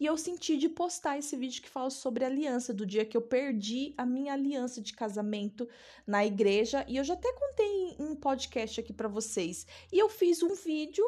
E 0.00 0.06
eu 0.06 0.16
senti 0.16 0.56
de 0.56 0.68
postar 0.68 1.18
esse 1.18 1.36
vídeo 1.36 1.62
que 1.62 1.68
fala 1.68 1.90
sobre 1.90 2.24
aliança, 2.24 2.74
do 2.74 2.84
dia 2.84 3.04
que 3.04 3.16
eu 3.16 3.22
perdi 3.22 3.94
a 3.96 4.04
minha 4.04 4.32
aliança 4.32 4.80
de 4.80 4.92
casamento 4.92 5.68
na 6.06 6.26
igreja. 6.26 6.84
E 6.88 6.96
eu 6.96 7.04
já 7.04 7.14
até 7.14 7.32
contei 7.32 7.66
em 7.66 7.96
um 8.00 8.16
podcast 8.16 8.80
aqui 8.80 8.92
para 8.92 9.08
vocês. 9.08 9.66
E 9.92 9.98
eu 9.98 10.08
fiz 10.08 10.42
um 10.42 10.54
vídeo 10.54 11.04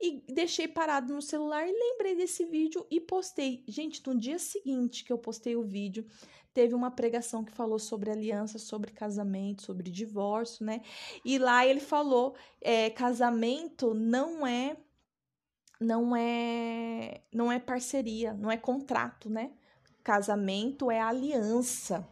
e 0.00 0.22
deixei 0.28 0.68
parado 0.68 1.12
no 1.12 1.22
celular 1.22 1.66
e 1.66 1.72
lembrei 1.72 2.14
desse 2.14 2.44
vídeo 2.44 2.86
e 2.90 3.00
postei. 3.00 3.64
Gente, 3.66 4.06
no 4.06 4.16
dia 4.16 4.38
seguinte 4.38 5.02
que 5.02 5.12
eu 5.12 5.18
postei 5.18 5.56
o 5.56 5.62
vídeo, 5.62 6.06
teve 6.52 6.74
uma 6.74 6.90
pregação 6.90 7.44
que 7.44 7.52
falou 7.52 7.78
sobre 7.78 8.10
aliança, 8.10 8.58
sobre 8.58 8.90
casamento, 8.92 9.62
sobre 9.62 9.90
divórcio, 9.90 10.64
né? 10.64 10.82
E 11.24 11.38
lá 11.38 11.66
ele 11.66 11.80
falou: 11.80 12.34
é, 12.60 12.90
casamento 12.90 13.92
não 13.94 14.46
é 14.46 14.76
não 15.80 16.16
é 16.16 17.22
não 17.32 17.50
é 17.50 17.58
parceria, 17.58 18.32
não 18.34 18.50
é 18.50 18.56
contrato, 18.56 19.28
né? 19.28 19.52
Casamento 20.02 20.90
é 20.90 21.00
aliança. 21.00 22.06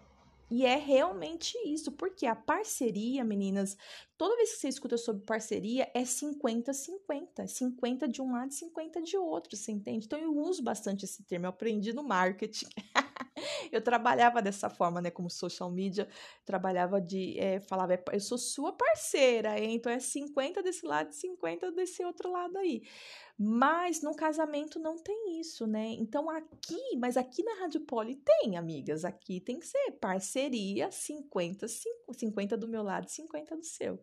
E 0.50 0.64
é 0.64 0.76
realmente 0.76 1.56
isso, 1.66 1.90
porque 1.92 2.26
a 2.26 2.36
parceria, 2.36 3.24
meninas, 3.24 3.76
toda 4.16 4.36
vez 4.36 4.52
que 4.52 4.58
você 4.58 4.68
escuta 4.68 4.96
sobre 4.96 5.24
parceria, 5.24 5.90
é 5.94 6.02
50-50. 6.02 7.46
50 7.46 8.06
de 8.06 8.20
um 8.22 8.32
lado 8.32 8.50
e 8.50 8.54
50 8.54 9.02
de 9.02 9.16
outro, 9.16 9.56
você 9.56 9.72
entende? 9.72 10.06
Então 10.06 10.18
eu 10.18 10.36
uso 10.36 10.62
bastante 10.62 11.04
esse 11.04 11.24
termo, 11.24 11.46
eu 11.46 11.50
aprendi 11.50 11.92
no 11.92 12.04
marketing. 12.04 12.68
eu 13.72 13.80
trabalhava 13.80 14.40
dessa 14.42 14.68
forma, 14.70 15.00
né? 15.00 15.10
Como 15.10 15.30
social 15.30 15.70
media, 15.70 16.08
trabalhava 16.44 17.00
de. 17.00 17.38
É, 17.38 17.60
falava, 17.60 17.98
eu 18.12 18.20
sou 18.20 18.38
sua 18.38 18.72
parceira, 18.72 19.58
então 19.58 19.90
é 19.90 19.98
50 19.98 20.62
desse 20.62 20.86
lado 20.86 21.10
e 21.10 21.14
50 21.14 21.72
desse 21.72 22.04
outro 22.04 22.30
lado 22.30 22.56
aí. 22.58 22.82
Mas 23.36 24.00
no 24.00 24.14
casamento 24.14 24.78
não 24.78 24.96
tem 24.96 25.40
isso, 25.40 25.66
né? 25.66 25.88
Então 25.98 26.30
aqui, 26.30 26.96
mas 26.98 27.16
aqui 27.16 27.42
na 27.42 27.54
Rádio 27.54 27.80
Poli 27.80 28.16
tem, 28.16 28.56
amigas. 28.56 29.04
Aqui 29.04 29.40
tem 29.40 29.58
que 29.58 29.66
ser 29.66 29.92
parceria 30.00 30.90
50, 30.90 31.66
50 32.12 32.56
do 32.56 32.68
meu 32.68 32.82
lado, 32.82 33.10
50 33.10 33.56
do 33.56 33.64
seu. 33.64 34.00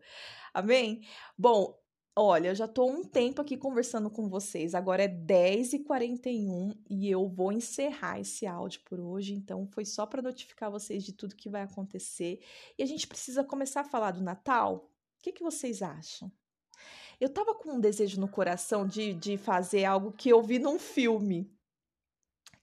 Amém? 0.52 1.00
Bom, 1.36 1.81
Olha, 2.14 2.48
eu 2.48 2.54
já 2.54 2.66
estou 2.66 2.90
um 2.90 3.02
tempo 3.02 3.40
aqui 3.40 3.56
conversando 3.56 4.10
com 4.10 4.28
vocês. 4.28 4.74
Agora 4.74 5.02
é 5.02 5.08
10h41 5.08 6.76
e 6.90 7.10
eu 7.10 7.26
vou 7.26 7.50
encerrar 7.50 8.20
esse 8.20 8.46
áudio 8.46 8.82
por 8.84 9.00
hoje. 9.00 9.32
Então, 9.32 9.66
foi 9.66 9.86
só 9.86 10.04
para 10.04 10.20
notificar 10.20 10.70
vocês 10.70 11.02
de 11.04 11.12
tudo 11.14 11.34
que 11.34 11.48
vai 11.48 11.62
acontecer. 11.62 12.44
E 12.78 12.82
a 12.82 12.86
gente 12.86 13.06
precisa 13.06 13.42
começar 13.42 13.80
a 13.80 13.84
falar 13.84 14.10
do 14.10 14.22
Natal. 14.22 14.90
O 15.20 15.22
que, 15.22 15.32
que 15.32 15.42
vocês 15.42 15.80
acham? 15.80 16.30
Eu 17.18 17.30
tava 17.30 17.54
com 17.54 17.72
um 17.72 17.80
desejo 17.80 18.20
no 18.20 18.28
coração 18.28 18.86
de, 18.86 19.14
de 19.14 19.38
fazer 19.38 19.86
algo 19.86 20.12
que 20.12 20.28
eu 20.28 20.42
vi 20.42 20.58
num 20.58 20.78
filme. 20.78 21.50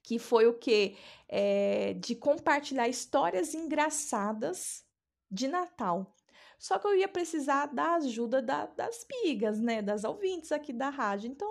que 0.02 0.18
foi 0.18 0.46
o 0.46 0.54
quê? 0.54 0.96
É, 1.28 1.94
de 1.94 2.14
compartilhar 2.14 2.88
histórias 2.88 3.54
engraçadas 3.54 4.84
de 5.30 5.48
Natal. 5.48 6.14
Só 6.60 6.78
que 6.78 6.86
eu 6.86 6.94
ia 6.94 7.08
precisar 7.08 7.66
da 7.68 7.94
ajuda 7.94 8.42
da, 8.42 8.66
das 8.66 9.02
pigas, 9.02 9.58
né? 9.58 9.80
Das 9.80 10.04
ouvintes 10.04 10.52
aqui 10.52 10.74
da 10.74 10.90
rádio. 10.90 11.30
Então, 11.30 11.48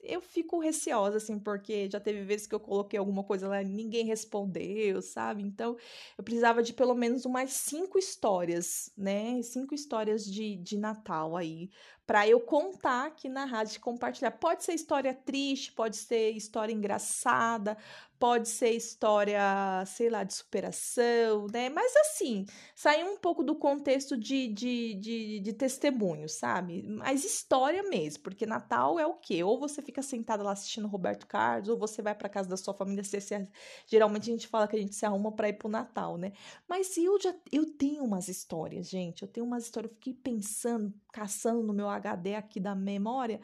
eu 0.00 0.20
fico 0.20 0.60
receosa, 0.60 1.16
assim, 1.16 1.40
porque 1.40 1.90
já 1.90 1.98
teve 1.98 2.22
vezes 2.22 2.46
que 2.46 2.54
eu 2.54 2.60
coloquei 2.60 2.96
alguma 2.96 3.24
coisa 3.24 3.48
lá 3.48 3.60
e 3.60 3.64
ninguém 3.64 4.04
respondeu, 4.04 5.02
sabe? 5.02 5.42
Então, 5.42 5.76
eu 6.16 6.22
precisava 6.22 6.62
de 6.62 6.72
pelo 6.72 6.94
menos 6.94 7.24
umas 7.24 7.52
cinco 7.52 7.98
histórias, 7.98 8.92
né? 8.96 9.42
Cinco 9.42 9.74
histórias 9.74 10.24
de, 10.24 10.56
de 10.56 10.78
Natal 10.78 11.36
aí, 11.36 11.68
para 12.06 12.28
eu 12.28 12.40
contar 12.40 13.06
aqui 13.06 13.28
na 13.28 13.44
rádio, 13.44 13.80
compartilhar. 13.80 14.30
Pode 14.32 14.64
ser 14.64 14.74
história 14.74 15.14
triste, 15.14 15.72
pode 15.72 15.96
ser 15.96 16.30
história 16.30 16.72
engraçada, 16.72 17.76
pode 18.18 18.48
ser 18.48 18.70
história, 18.70 19.84
sei 19.86 20.08
lá, 20.08 20.24
de 20.24 20.34
superação, 20.34 21.46
né? 21.52 21.68
Mas 21.68 21.94
assim, 21.96 22.46
sair 22.74 23.04
um 23.04 23.18
pouco 23.18 23.42
do 23.42 23.54
contexto 23.54 24.16
de, 24.16 24.48
de, 24.48 24.94
de, 24.94 25.40
de 25.40 25.52
testemunho, 25.52 26.28
sabe? 26.28 26.82
Mas 26.88 27.24
história 27.24 27.82
mesmo, 27.82 28.22
porque 28.22 28.46
Natal 28.46 28.98
é 28.98 29.06
o 29.06 29.14
quê? 29.14 29.42
Ou 29.42 29.58
você 29.58 29.82
fica 29.82 30.02
sentada 30.02 30.42
lá 30.42 30.52
assistindo 30.52 30.88
Roberto 30.88 31.26
Carlos, 31.26 31.68
ou 31.68 31.78
você 31.78 32.00
vai 32.02 32.14
para 32.14 32.28
casa 32.28 32.48
da 32.48 32.56
sua 32.56 32.74
família. 32.74 33.04
Você, 33.04 33.20
você, 33.20 33.48
geralmente 33.86 34.30
a 34.30 34.32
gente 34.32 34.48
fala 34.48 34.68
que 34.68 34.76
a 34.76 34.80
gente 34.80 34.94
se 34.94 35.04
arruma 35.04 35.32
para 35.32 35.48
ir 35.48 35.54
pro 35.54 35.68
Natal, 35.68 36.16
né? 36.16 36.32
Mas 36.68 36.96
eu 36.96 37.20
já 37.20 37.34
eu 37.52 37.66
tenho 37.76 38.04
umas 38.04 38.28
histórias, 38.28 38.88
gente. 38.88 39.22
Eu 39.22 39.28
tenho 39.28 39.44
umas 39.46 39.64
histórias, 39.64 39.90
eu 39.92 39.96
fiquei 39.96 40.14
pensando, 40.14 40.92
caçando 41.12 41.62
no 41.62 41.72
meu 41.74 41.88
HD 41.94 42.34
aqui 42.34 42.60
da 42.60 42.74
memória. 42.74 43.40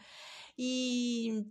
E 0.58 1.44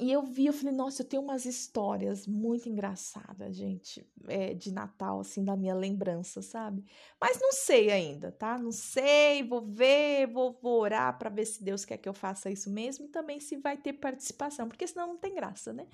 e 0.00 0.12
eu 0.12 0.22
vi, 0.22 0.46
eu 0.46 0.52
falei, 0.52 0.72
nossa, 0.72 1.02
eu 1.02 1.06
tenho 1.06 1.22
umas 1.22 1.44
histórias 1.44 2.24
muito 2.24 2.68
engraçadas, 2.68 3.56
gente, 3.56 4.08
é, 4.28 4.54
de 4.54 4.72
Natal, 4.72 5.18
assim, 5.18 5.44
da 5.44 5.56
minha 5.56 5.74
lembrança, 5.74 6.40
sabe? 6.40 6.84
Mas 7.20 7.40
não 7.40 7.50
sei 7.50 7.90
ainda, 7.90 8.30
tá? 8.30 8.56
Não 8.56 8.70
sei, 8.70 9.42
vou 9.42 9.60
ver, 9.60 10.28
vou, 10.28 10.56
vou 10.62 10.82
orar 10.82 11.18
para 11.18 11.28
ver 11.28 11.46
se 11.46 11.64
Deus 11.64 11.84
quer 11.84 11.96
que 11.96 12.08
eu 12.08 12.14
faça 12.14 12.48
isso 12.48 12.70
mesmo 12.70 13.06
e 13.06 13.08
também 13.08 13.40
se 13.40 13.56
vai 13.56 13.76
ter 13.76 13.94
participação, 13.94 14.68
porque 14.68 14.86
senão 14.86 15.08
não 15.08 15.18
tem 15.18 15.34
graça, 15.34 15.72
né? 15.72 15.88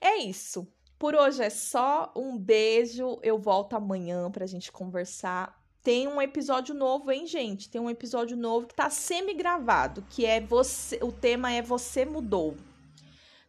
É 0.00 0.18
isso. 0.18 0.72
Por 0.96 1.16
hoje 1.16 1.42
é 1.42 1.50
só. 1.50 2.12
Um 2.16 2.38
beijo. 2.38 3.18
Eu 3.24 3.38
volto 3.38 3.74
amanhã 3.74 4.30
pra 4.30 4.46
gente 4.46 4.70
conversar 4.70 5.61
tem 5.82 6.06
um 6.06 6.22
episódio 6.22 6.74
novo, 6.74 7.10
hein, 7.10 7.26
gente? 7.26 7.68
Tem 7.68 7.80
um 7.80 7.90
episódio 7.90 8.36
novo 8.36 8.66
que 8.66 8.74
tá 8.74 8.88
semi-gravado, 8.88 10.04
que 10.08 10.24
é 10.24 10.40
você. 10.40 10.98
O 11.02 11.10
tema 11.10 11.52
é 11.52 11.60
Você 11.60 12.04
Mudou. 12.04 12.56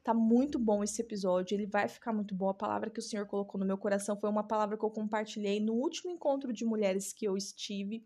Tá 0.03 0.13
muito 0.13 0.59
bom 0.59 0.83
esse 0.83 1.01
episódio, 1.01 1.55
ele 1.55 1.65
vai 1.65 1.87
ficar 1.87 2.11
muito 2.11 2.35
bom. 2.35 2.49
A 2.49 2.53
palavra 2.53 2.89
que 2.89 2.99
o 2.99 3.03
Senhor 3.03 3.25
colocou 3.25 3.59
no 3.59 3.65
meu 3.65 3.77
coração 3.77 4.17
foi 4.17 4.29
uma 4.29 4.43
palavra 4.43 4.77
que 4.77 4.83
eu 4.83 4.89
compartilhei 4.89 5.59
no 5.59 5.73
último 5.73 6.11
encontro 6.11 6.51
de 6.51 6.65
mulheres 6.65 7.13
que 7.13 7.25
eu 7.25 7.37
estive. 7.37 8.03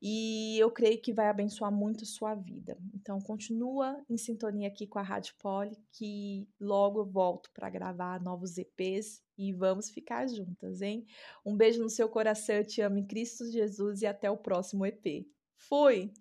E 0.00 0.58
eu 0.58 0.70
creio 0.70 1.00
que 1.00 1.12
vai 1.12 1.28
abençoar 1.28 1.72
muito 1.72 2.04
a 2.04 2.06
sua 2.06 2.34
vida. 2.34 2.76
Então, 2.94 3.20
continua 3.20 4.02
em 4.08 4.16
sintonia 4.16 4.68
aqui 4.68 4.86
com 4.86 4.98
a 4.98 5.02
Rádio 5.02 5.34
Poli, 5.38 5.76
que 5.92 6.48
logo 6.60 7.00
eu 7.00 7.06
volto 7.06 7.50
para 7.52 7.70
gravar 7.70 8.20
novos 8.20 8.58
EPs 8.58 9.22
e 9.38 9.52
vamos 9.52 9.90
ficar 9.90 10.26
juntas, 10.28 10.80
hein? 10.82 11.04
Um 11.44 11.56
beijo 11.56 11.82
no 11.82 11.90
seu 11.90 12.08
coração, 12.08 12.56
eu 12.56 12.66
te 12.66 12.80
amo 12.80 12.98
em 12.98 13.06
Cristo 13.06 13.50
Jesus 13.50 14.02
e 14.02 14.06
até 14.06 14.30
o 14.30 14.36
próximo 14.36 14.84
EP. 14.84 15.26
Fui! 15.56 16.12